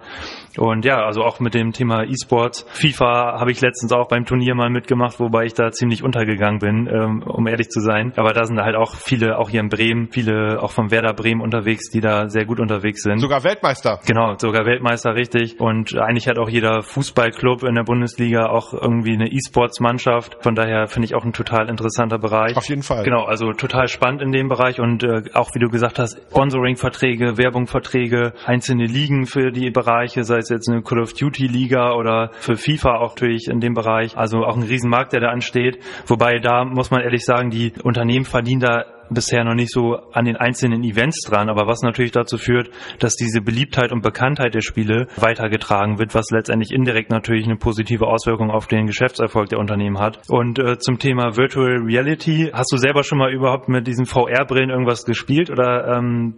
Und 0.57 0.85
ja, 0.85 1.03
also 1.05 1.21
auch 1.23 1.39
mit 1.39 1.53
dem 1.53 1.73
Thema 1.73 2.03
E-Sports. 2.03 2.65
FIFA 2.69 3.39
habe 3.39 3.51
ich 3.51 3.61
letztens 3.61 3.91
auch 3.91 4.07
beim 4.07 4.25
Turnier 4.25 4.55
mal 4.55 4.69
mitgemacht, 4.69 5.19
wobei 5.19 5.45
ich 5.45 5.53
da 5.53 5.71
ziemlich 5.71 6.03
untergegangen 6.03 6.59
bin, 6.59 6.87
ähm, 6.87 7.23
um 7.23 7.47
ehrlich 7.47 7.69
zu 7.69 7.81
sein. 7.81 8.13
Aber 8.15 8.31
da 8.31 8.45
sind 8.45 8.59
halt 8.61 8.75
auch 8.75 8.95
viele, 8.95 9.37
auch 9.37 9.49
hier 9.49 9.59
in 9.59 9.69
Bremen, 9.69 10.09
viele 10.11 10.61
auch 10.61 10.71
vom 10.71 10.91
Werder 10.91 11.13
Bremen 11.13 11.41
unterwegs, 11.41 11.89
die 11.89 11.99
da 11.99 12.29
sehr 12.29 12.45
gut 12.45 12.59
unterwegs 12.59 13.03
sind. 13.03 13.19
Sogar 13.19 13.43
Weltmeister. 13.43 13.99
Genau, 14.05 14.35
sogar 14.37 14.65
Weltmeister, 14.65 15.15
richtig. 15.15 15.59
Und 15.59 15.97
eigentlich 15.97 16.27
hat 16.27 16.37
auch 16.37 16.49
jeder 16.49 16.81
Fußballclub 16.81 17.63
in 17.63 17.75
der 17.75 17.84
Bundesliga 17.85 18.47
auch 18.47 18.73
irgendwie 18.73 19.13
eine 19.13 19.31
E-Sports-Mannschaft. 19.31 20.37
Von 20.41 20.55
daher 20.55 20.87
finde 20.87 21.05
ich 21.05 21.15
auch 21.15 21.23
ein 21.23 21.33
total 21.33 21.69
interessanter 21.69 22.17
Bereich. 22.17 22.57
Auf 22.57 22.69
jeden 22.69 22.83
Fall. 22.83 23.03
Genau, 23.03 23.23
also 23.23 23.51
total 23.53 23.87
spannend 23.87 24.21
in 24.21 24.31
dem 24.31 24.47
Bereich 24.47 24.79
und 24.79 25.03
äh, 25.03 25.23
auch 25.33 25.53
wie 25.53 25.59
du 25.59 25.69
gesagt 25.69 25.99
hast, 25.99 26.17
Sponsoring-Verträge, 26.29 27.37
Werbung-Verträge, 27.37 28.33
einzelne 28.45 28.85
Ligen 28.85 29.25
für 29.25 29.51
die 29.51 29.69
Bereiche, 29.71 30.23
sei 30.23 30.37
es 30.37 30.49
jetzt 30.49 30.69
eine 30.69 30.81
Call 30.81 30.99
of 30.99 31.13
Duty 31.13 31.47
Liga 31.47 31.93
oder 31.93 32.31
für 32.33 32.55
FIFA 32.55 32.97
auch 32.97 33.15
natürlich 33.15 33.47
in 33.47 33.59
dem 33.59 33.73
Bereich. 33.73 34.17
Also 34.17 34.39
auch 34.39 34.55
ein 34.55 34.63
Riesenmarkt, 34.63 35.13
der 35.13 35.21
da 35.21 35.27
ansteht. 35.29 35.79
Wobei 36.07 36.39
da 36.39 36.65
muss 36.65 36.91
man 36.91 37.01
ehrlich 37.01 37.25
sagen, 37.25 37.49
die 37.49 37.73
Unternehmen 37.83 38.25
verdienen 38.25 38.61
da 38.61 38.85
bisher 39.09 39.43
noch 39.43 39.53
nicht 39.53 39.71
so 39.71 39.97
an 40.11 40.25
den 40.25 40.35
einzelnen 40.35 40.83
Events 40.83 41.21
dran, 41.21 41.49
aber 41.49 41.67
was 41.67 41.81
natürlich 41.81 42.11
dazu 42.11 42.37
führt, 42.37 42.69
dass 42.99 43.15
diese 43.15 43.41
Beliebtheit 43.41 43.91
und 43.91 44.01
Bekanntheit 44.01 44.53
der 44.53 44.61
Spiele 44.61 45.07
weitergetragen 45.17 45.99
wird, 45.99 46.15
was 46.15 46.29
letztendlich 46.31 46.71
indirekt 46.71 47.11
natürlich 47.11 47.45
eine 47.45 47.57
positive 47.57 48.07
Auswirkung 48.07 48.51
auf 48.51 48.67
den 48.67 48.87
Geschäftserfolg 48.87 49.49
der 49.49 49.59
Unternehmen 49.59 49.99
hat. 49.99 50.21
Und 50.29 50.59
äh, 50.59 50.77
zum 50.77 50.99
Thema 50.99 51.37
Virtual 51.37 51.77
Reality, 51.83 52.51
hast 52.53 52.71
du 52.71 52.77
selber 52.77 53.03
schon 53.03 53.17
mal 53.17 53.33
überhaupt 53.33 53.69
mit 53.69 53.87
diesen 53.87 54.05
VR-Brillen 54.05 54.69
irgendwas 54.69 55.05
gespielt 55.05 55.49
oder 55.49 55.97
ähm, 55.97 56.35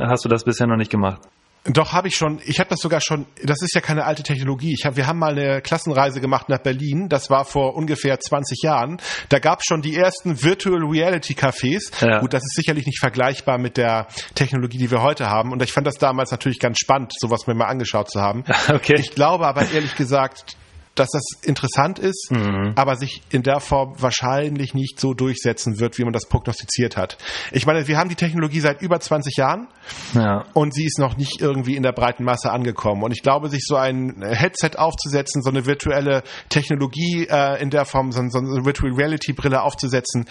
hast 0.00 0.24
du 0.24 0.28
das 0.28 0.44
bisher 0.44 0.66
noch 0.66 0.76
nicht 0.76 0.90
gemacht? 0.90 1.20
Doch, 1.64 1.92
habe 1.92 2.08
ich 2.08 2.16
schon. 2.16 2.40
Ich 2.44 2.58
habe 2.58 2.70
das 2.70 2.80
sogar 2.80 3.00
schon, 3.00 3.26
das 3.42 3.62
ist 3.62 3.72
ja 3.74 3.80
keine 3.80 4.04
alte 4.04 4.24
Technologie. 4.24 4.74
Ich 4.76 4.84
hab, 4.84 4.96
wir 4.96 5.06
haben 5.06 5.20
mal 5.20 5.38
eine 5.38 5.62
Klassenreise 5.62 6.20
gemacht 6.20 6.48
nach 6.48 6.58
Berlin, 6.58 7.08
das 7.08 7.30
war 7.30 7.44
vor 7.44 7.76
ungefähr 7.76 8.18
20 8.18 8.62
Jahren. 8.62 8.96
Da 9.28 9.38
gab 9.38 9.60
es 9.60 9.66
schon 9.66 9.80
die 9.80 9.94
ersten 9.94 10.42
Virtual 10.42 10.82
Reality 10.82 11.34
Cafés. 11.34 11.92
Ja. 12.04 12.18
Gut, 12.18 12.32
das 12.32 12.42
ist 12.42 12.56
sicherlich 12.56 12.86
nicht 12.86 12.98
vergleichbar 12.98 13.58
mit 13.58 13.76
der 13.76 14.08
Technologie, 14.34 14.78
die 14.78 14.90
wir 14.90 15.02
heute 15.02 15.30
haben. 15.30 15.52
Und 15.52 15.62
ich 15.62 15.72
fand 15.72 15.86
das 15.86 15.98
damals 15.98 16.32
natürlich 16.32 16.58
ganz 16.58 16.78
spannend, 16.78 17.12
sowas 17.16 17.46
mir 17.46 17.54
mal 17.54 17.66
angeschaut 17.66 18.10
zu 18.10 18.20
haben. 18.20 18.44
Okay. 18.72 18.94
Ich 18.98 19.10
glaube 19.10 19.46
aber 19.46 19.70
ehrlich 19.70 19.96
gesagt, 19.96 20.56
dass 20.94 21.10
das 21.10 21.24
interessant 21.42 21.98
ist, 21.98 22.30
mhm. 22.30 22.72
aber 22.76 22.96
sich 22.96 23.22
in 23.30 23.42
der 23.42 23.60
Form 23.60 23.94
wahrscheinlich 23.98 24.74
nicht 24.74 25.00
so 25.00 25.14
durchsetzen 25.14 25.80
wird, 25.80 25.98
wie 25.98 26.04
man 26.04 26.12
das 26.12 26.26
prognostiziert 26.26 26.96
hat. 26.96 27.16
Ich 27.50 27.66
meine, 27.66 27.86
wir 27.88 27.96
haben 27.98 28.10
die 28.10 28.14
Technologie 28.14 28.60
seit 28.60 28.82
über 28.82 29.00
20 29.00 29.36
Jahren 29.36 29.68
ja. 30.14 30.44
und 30.52 30.74
sie 30.74 30.84
ist 30.84 30.98
noch 30.98 31.16
nicht 31.16 31.40
irgendwie 31.40 31.76
in 31.76 31.82
der 31.82 31.92
breiten 31.92 32.24
Masse 32.24 32.50
angekommen. 32.50 33.02
Und 33.02 33.12
ich 33.12 33.22
glaube, 33.22 33.48
sich 33.48 33.64
so 33.64 33.76
ein 33.76 34.22
Headset 34.22 34.76
aufzusetzen, 34.76 35.42
so 35.42 35.50
eine 35.50 35.64
virtuelle 35.64 36.22
Technologie 36.50 37.26
äh, 37.30 37.60
in 37.62 37.70
der 37.70 37.86
Form, 37.86 38.12
so, 38.12 38.20
so 38.28 38.38
eine 38.38 38.64
Virtual 38.64 38.92
Reality 38.92 39.32
Brille 39.32 39.62
aufzusetzen, 39.62 40.26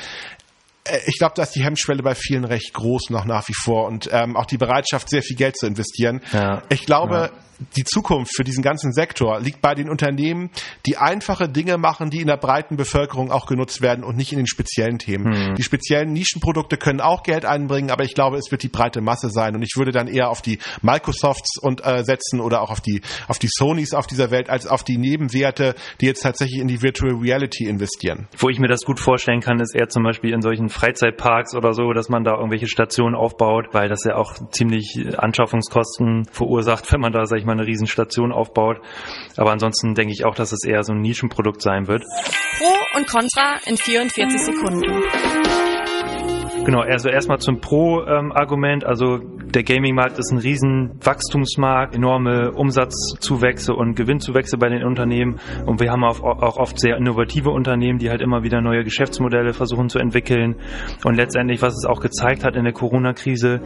äh, 0.84 1.00
ich 1.08 1.18
glaube, 1.18 1.34
da 1.36 1.44
ist 1.44 1.56
die 1.56 1.64
Hemmschwelle 1.64 2.04
bei 2.04 2.14
vielen 2.14 2.46
recht 2.46 2.74
groß 2.74 3.10
noch 3.10 3.26
nach 3.26 3.48
wie 3.48 3.56
vor 3.56 3.88
und 3.88 4.10
ähm, 4.12 4.36
auch 4.36 4.46
die 4.46 4.58
Bereitschaft, 4.58 5.10
sehr 5.10 5.24
viel 5.24 5.36
Geld 5.36 5.58
zu 5.58 5.66
investieren. 5.66 6.22
Ja. 6.34 6.62
Ich 6.70 6.86
glaube, 6.86 7.32
ja 7.34 7.51
die 7.76 7.84
Zukunft 7.84 8.36
für 8.36 8.44
diesen 8.44 8.64
ganzen 8.64 8.94
Sektor 8.94 9.40
liegt 9.40 9.62
bei 9.62 9.76
den 9.76 9.90
Unternehmen, 9.90 10.50
die 10.86 10.98
einfache 10.98 11.48
Dinge 11.48 11.78
machen, 11.78 12.10
die 12.10 12.22
in 12.22 12.28
der 12.28 12.38
breiten 12.38 12.78
Bevölkerung 12.78 13.32
auch 13.32 13.46
genutzt 13.46 13.82
werden 13.82 14.04
und 14.04 14.18
nicht 14.18 14.32
in 14.32 14.38
den 14.38 14.48
speziellen 14.48 15.00
Themen. 15.00 15.26
Mhm. 15.26 15.56
Die 15.56 15.64
speziellen 15.64 16.14
Nischenprodukte 16.14 16.78
können 16.78 17.02
auch 17.02 17.24
Geld 17.24 17.46
einbringen, 17.46 17.92
aber 17.92 18.04
ich 18.04 18.14
glaube, 18.14 18.38
es 18.38 18.52
wird 18.52 18.64
die 18.64 18.70
breite 18.70 19.02
Masse 19.02 19.30
sein 19.30 19.56
und 19.56 19.62
ich 19.62 19.76
würde 19.76 19.92
dann 19.92 20.08
eher 20.08 20.30
auf 20.30 20.42
die 20.42 20.60
Microsofts 20.82 21.58
und 21.62 21.86
äh, 21.86 22.04
setzen 22.04 22.40
oder 22.40 22.62
auch 22.62 22.72
auf 22.72 22.82
die 22.82 23.02
auf 23.28 23.40
die 23.40 23.50
Sonys 23.50 23.94
auf 23.94 24.08
dieser 24.08 24.32
Welt 24.32 24.50
als 24.50 24.68
auf 24.68 24.84
die 24.84 24.98
Nebenwerte, 24.98 25.76
die 26.00 26.06
jetzt 26.06 26.22
tatsächlich 26.22 26.60
in 26.60 26.68
die 26.68 26.82
Virtual 26.82 27.14
Reality 27.16 27.66
investieren. 27.66 28.28
Wo 28.38 28.50
ich 28.50 28.60
mir 28.60 28.68
das 28.68 28.82
gut 28.82 29.00
vorstellen 29.00 29.42
kann, 29.42 29.60
ist 29.60 29.76
eher 29.76 29.90
zum 29.90 30.04
Beispiel 30.04 30.34
in 30.34 30.42
solchen 30.42 30.70
Freizeitparks 30.70 31.56
oder 31.56 31.74
so, 31.74 31.94
dass 31.94 32.10
man 32.10 32.24
da 32.24 32.36
irgendwelche 32.36 32.68
Stationen 32.68 33.16
aufbaut, 33.16 33.68
weil 33.72 33.90
das 33.90 34.04
ja 34.06 34.16
auch 34.16 34.34
ziemlich 34.52 35.00
Anschaffungskosten 35.18 36.26
verursacht, 36.32 36.92
wenn 36.92 37.02
man 37.02 37.12
da, 37.12 37.26
sag 37.26 37.40
ich 37.40 37.46
mal, 37.46 37.51
eine 37.52 37.66
Riesenstation 37.66 38.32
aufbaut. 38.32 38.78
Aber 39.38 39.52
ansonsten 39.52 39.94
denke 39.94 40.14
ich 40.14 40.26
auch, 40.26 40.36
dass 40.36 40.52
es 40.52 40.64
eher 40.66 40.84
so 40.84 40.94
ein 40.94 41.02
Nischenprodukt 41.02 41.62
sein 41.62 41.88
wird. 41.88 42.04
Pro 42.58 42.98
und 42.98 43.08
Contra 43.08 43.56
in 43.66 43.78
44 43.78 44.42
Sekunden. 44.42 45.04
Genau, 46.66 46.82
also 46.82 47.10
erstmal 47.10 47.40
zum 47.40 47.60
Pro-Argument. 47.60 48.86
also 48.86 49.20
der 49.54 49.64
Gaming-Markt 49.64 50.18
ist 50.18 50.32
ein 50.32 50.38
riesen 50.38 50.92
Wachstumsmarkt, 51.04 51.96
enorme 51.96 52.52
Umsatzzuwächse 52.52 53.74
und 53.74 53.96
Gewinnzuwächse 53.96 54.58
bei 54.58 54.70
den 54.70 54.84
Unternehmen. 54.84 55.40
Und 55.66 55.80
wir 55.82 55.92
haben 55.92 56.04
auch 56.04 56.58
oft 56.58 56.80
sehr 56.80 56.98
innovative 56.98 57.50
Unternehmen, 57.50 58.00
die 58.00 58.10
halt 58.10 58.22
immer 58.22 58.44
wieder 58.44 58.62
neue 58.62 58.84
Geschäftsmodelle 58.84 59.54
versuchen 59.54 59.90
zu 59.90 60.00
entwickeln. 60.00 60.56
Und 61.04 61.16
letztendlich, 61.16 61.62
was 61.62 61.74
es 61.74 61.86
auch 61.86 62.00
gezeigt 62.00 62.44
hat 62.44 62.56
in 62.56 62.64
der 62.64 62.74
Corona-Krise, 62.74 63.62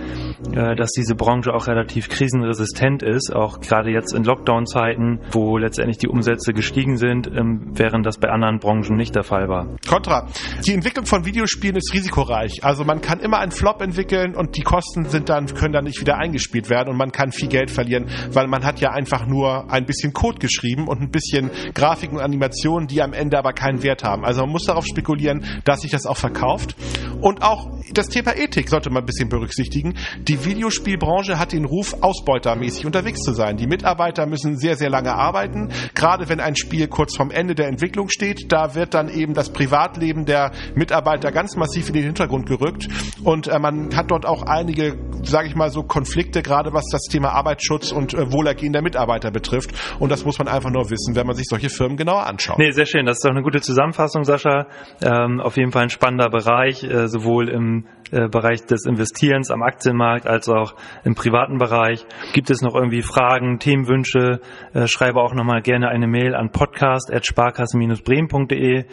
äh, 0.53 0.75
dass 0.75 0.91
diese 0.91 1.15
Branche 1.15 1.53
auch 1.53 1.67
relativ 1.67 2.09
krisenresistent 2.09 3.03
ist, 3.03 3.33
auch 3.33 3.59
gerade 3.59 3.91
jetzt 3.91 4.13
in 4.13 4.23
Lockdown-Zeiten, 4.23 5.19
wo 5.31 5.57
letztendlich 5.57 5.97
die 5.97 6.07
Umsätze 6.07 6.53
gestiegen 6.53 6.97
sind, 6.97 7.27
ähm, 7.27 7.71
während 7.73 8.05
das 8.05 8.17
bei 8.17 8.29
anderen 8.29 8.59
Branchen 8.59 8.95
nicht 8.95 9.15
der 9.15 9.23
Fall 9.23 9.47
war. 9.47 9.67
Contra. 9.87 10.27
Die 10.65 10.73
Entwicklung 10.73 11.05
von 11.05 11.25
Videospielen 11.25 11.75
ist 11.75 11.93
risikoreich. 11.93 12.63
Also 12.63 12.83
man 12.83 13.01
kann 13.01 13.19
immer 13.19 13.39
einen 13.39 13.51
Flop 13.51 13.81
entwickeln 13.81 14.35
und 14.35 14.57
die 14.57 14.63
Kosten 14.63 15.05
sind 15.05 15.29
dann, 15.29 15.45
können 15.45 15.74
dann 15.75 15.85
nicht 15.85 15.99
wieder 15.99 16.17
eingespielt 16.17 16.69
werden 16.69 16.89
und 16.89 16.97
man 16.97 17.11
kann 17.11 17.31
viel 17.31 17.49
Geld 17.49 17.69
verlieren, 17.69 18.07
weil 18.31 18.47
man 18.47 18.63
hat 18.63 18.79
ja 18.79 18.91
einfach 18.91 19.27
nur 19.27 19.71
ein 19.71 19.85
bisschen 19.85 20.13
Code 20.13 20.39
geschrieben 20.39 20.87
und 20.87 21.01
ein 21.01 21.11
bisschen 21.11 21.51
Grafiken 21.73 22.17
und 22.17 22.23
Animationen, 22.23 22.87
die 22.87 23.01
am 23.01 23.13
Ende 23.13 23.37
aber 23.37 23.53
keinen 23.53 23.83
Wert 23.83 24.03
haben. 24.03 24.25
Also 24.25 24.41
man 24.41 24.51
muss 24.51 24.65
darauf 24.65 24.85
spekulieren, 24.85 25.45
dass 25.65 25.81
sich 25.81 25.91
das 25.91 26.05
auch 26.05 26.17
verkauft. 26.17 26.75
Und 27.21 27.41
auch 27.41 27.69
das 27.93 28.07
Thema 28.07 28.35
Ethik 28.35 28.69
sollte 28.69 28.89
man 28.89 29.03
ein 29.03 29.05
bisschen 29.05 29.29
berücksichtigen. 29.29 29.95
Die 30.21 30.43
Videospielbranche 30.45 31.39
hat 31.39 31.53
den 31.53 31.65
Ruf, 31.65 31.95
ausbeutermäßig 32.01 32.85
unterwegs 32.85 33.21
zu 33.21 33.33
sein. 33.33 33.57
Die 33.57 33.67
Mitarbeiter 33.67 34.25
müssen 34.25 34.57
sehr, 34.57 34.75
sehr 34.75 34.89
lange 34.89 35.13
arbeiten. 35.13 35.69
Gerade 35.93 36.29
wenn 36.29 36.39
ein 36.39 36.55
Spiel 36.55 36.87
kurz 36.87 37.15
vorm 37.15 37.31
Ende 37.31 37.55
der 37.55 37.67
Entwicklung 37.67 38.09
steht, 38.09 38.51
da 38.51 38.75
wird 38.75 38.93
dann 38.93 39.09
eben 39.09 39.33
das 39.33 39.51
Privatleben 39.51 40.25
der 40.25 40.51
Mitarbeiter 40.75 41.31
ganz 41.31 41.55
massiv 41.55 41.87
in 41.87 41.93
den 41.93 42.03
Hintergrund 42.03 42.47
gerückt. 42.47 42.87
Und 43.23 43.47
äh, 43.47 43.59
man 43.59 43.95
hat 43.95 44.11
dort 44.11 44.25
auch 44.25 44.43
einige, 44.43 44.97
sage 45.23 45.47
ich 45.47 45.55
mal 45.55 45.64
so, 45.69 45.83
Konflikte, 45.83 46.41
gerade 46.41 46.73
was 46.73 46.85
das 46.91 47.03
Thema 47.03 47.29
Arbeitsschutz 47.29 47.91
und 47.91 48.13
äh, 48.13 48.31
Wohlergehen 48.31 48.73
der 48.73 48.81
Mitarbeiter 48.81 49.31
betrifft. 49.31 49.71
Und 49.99 50.11
das 50.11 50.25
muss 50.25 50.37
man 50.39 50.47
einfach 50.47 50.71
nur 50.71 50.89
wissen, 50.89 51.15
wenn 51.15 51.27
man 51.27 51.35
sich 51.35 51.47
solche 51.47 51.69
Firmen 51.69 51.97
genauer 51.97 52.25
anschaut. 52.25 52.57
Nee, 52.57 52.71
sehr 52.71 52.85
schön. 52.85 53.05
Das 53.05 53.17
ist 53.17 53.25
doch 53.25 53.31
eine 53.31 53.43
gute 53.43 53.61
Zusammenfassung, 53.61 54.23
Sascha. 54.23 54.67
Ähm, 55.01 55.39
auf 55.39 55.57
jeden 55.57 55.71
Fall 55.71 55.83
ein 55.83 55.89
spannender 55.89 56.29
Bereich, 56.29 56.83
äh, 56.83 57.07
sowohl 57.07 57.49
im 57.49 57.85
äh, 58.11 58.27
Bereich 58.27 58.65
des 58.65 58.85
Investierens 58.85 59.49
am 59.51 59.61
Aktienmarkt 59.63 60.27
als 60.27 60.49
auch 60.49 60.75
im 61.03 61.15
privaten 61.15 61.57
Bereich. 61.57 62.05
Gibt 62.33 62.49
es 62.49 62.61
noch 62.61 62.75
irgendwie 62.75 63.01
Fragen, 63.01 63.59
Themenwünsche? 63.59 64.41
Äh, 64.73 64.87
schreibe 64.87 65.21
auch 65.21 65.33
nochmal 65.33 65.61
gerne 65.61 65.87
eine 65.89 66.07
Mail 66.07 66.35
an 66.35 66.51
podcast.sparkasse-bremen.de. 66.51 68.85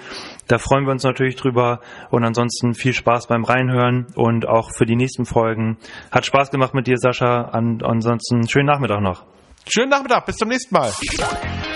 Da 0.49 0.59
freuen 0.59 0.85
wir 0.85 0.91
uns 0.93 1.05
natürlich 1.05 1.37
drüber 1.37 1.81
und 2.11 2.25
ansonsten 2.25 2.75
viel 2.75 2.95
Spaß 2.95 3.29
beim 3.29 3.45
Reinhören 3.45 4.07
und 4.15 4.49
auch 4.49 4.71
für 4.77 4.87
die 4.87 4.97
nächsten 4.97 5.25
Folgen. 5.25 5.79
Hat 6.11 6.27
Spaß 6.27 6.51
gemacht 6.51 6.75
mit 6.75 6.87
dir, 6.87 6.97
Sascha. 6.97 7.51
ansonsten 7.53 8.49
schönen 8.49 8.67
Nachmittag 8.67 9.01
noch. 9.01 9.25
Schönen 9.69 9.91
Nachmittag, 9.91 10.27
bis 10.27 10.37
zum 10.37 10.49
nächsten 10.49 10.75
Mal. 10.75 10.91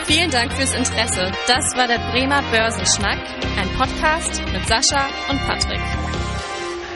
Vielen 0.05 0.31
Dank 0.31 0.53
fürs 0.53 0.75
Interesse. 0.75 1.31
Das 1.47 1.77
war 1.77 1.87
der 1.87 1.99
Bremer 2.11 2.43
Börsenschnack, 2.51 3.19
ein 3.59 3.69
Podcast 3.79 4.43
mit 4.53 4.67
Sascha 4.67 5.07
und 5.31 5.41
Patrick. 5.47 5.81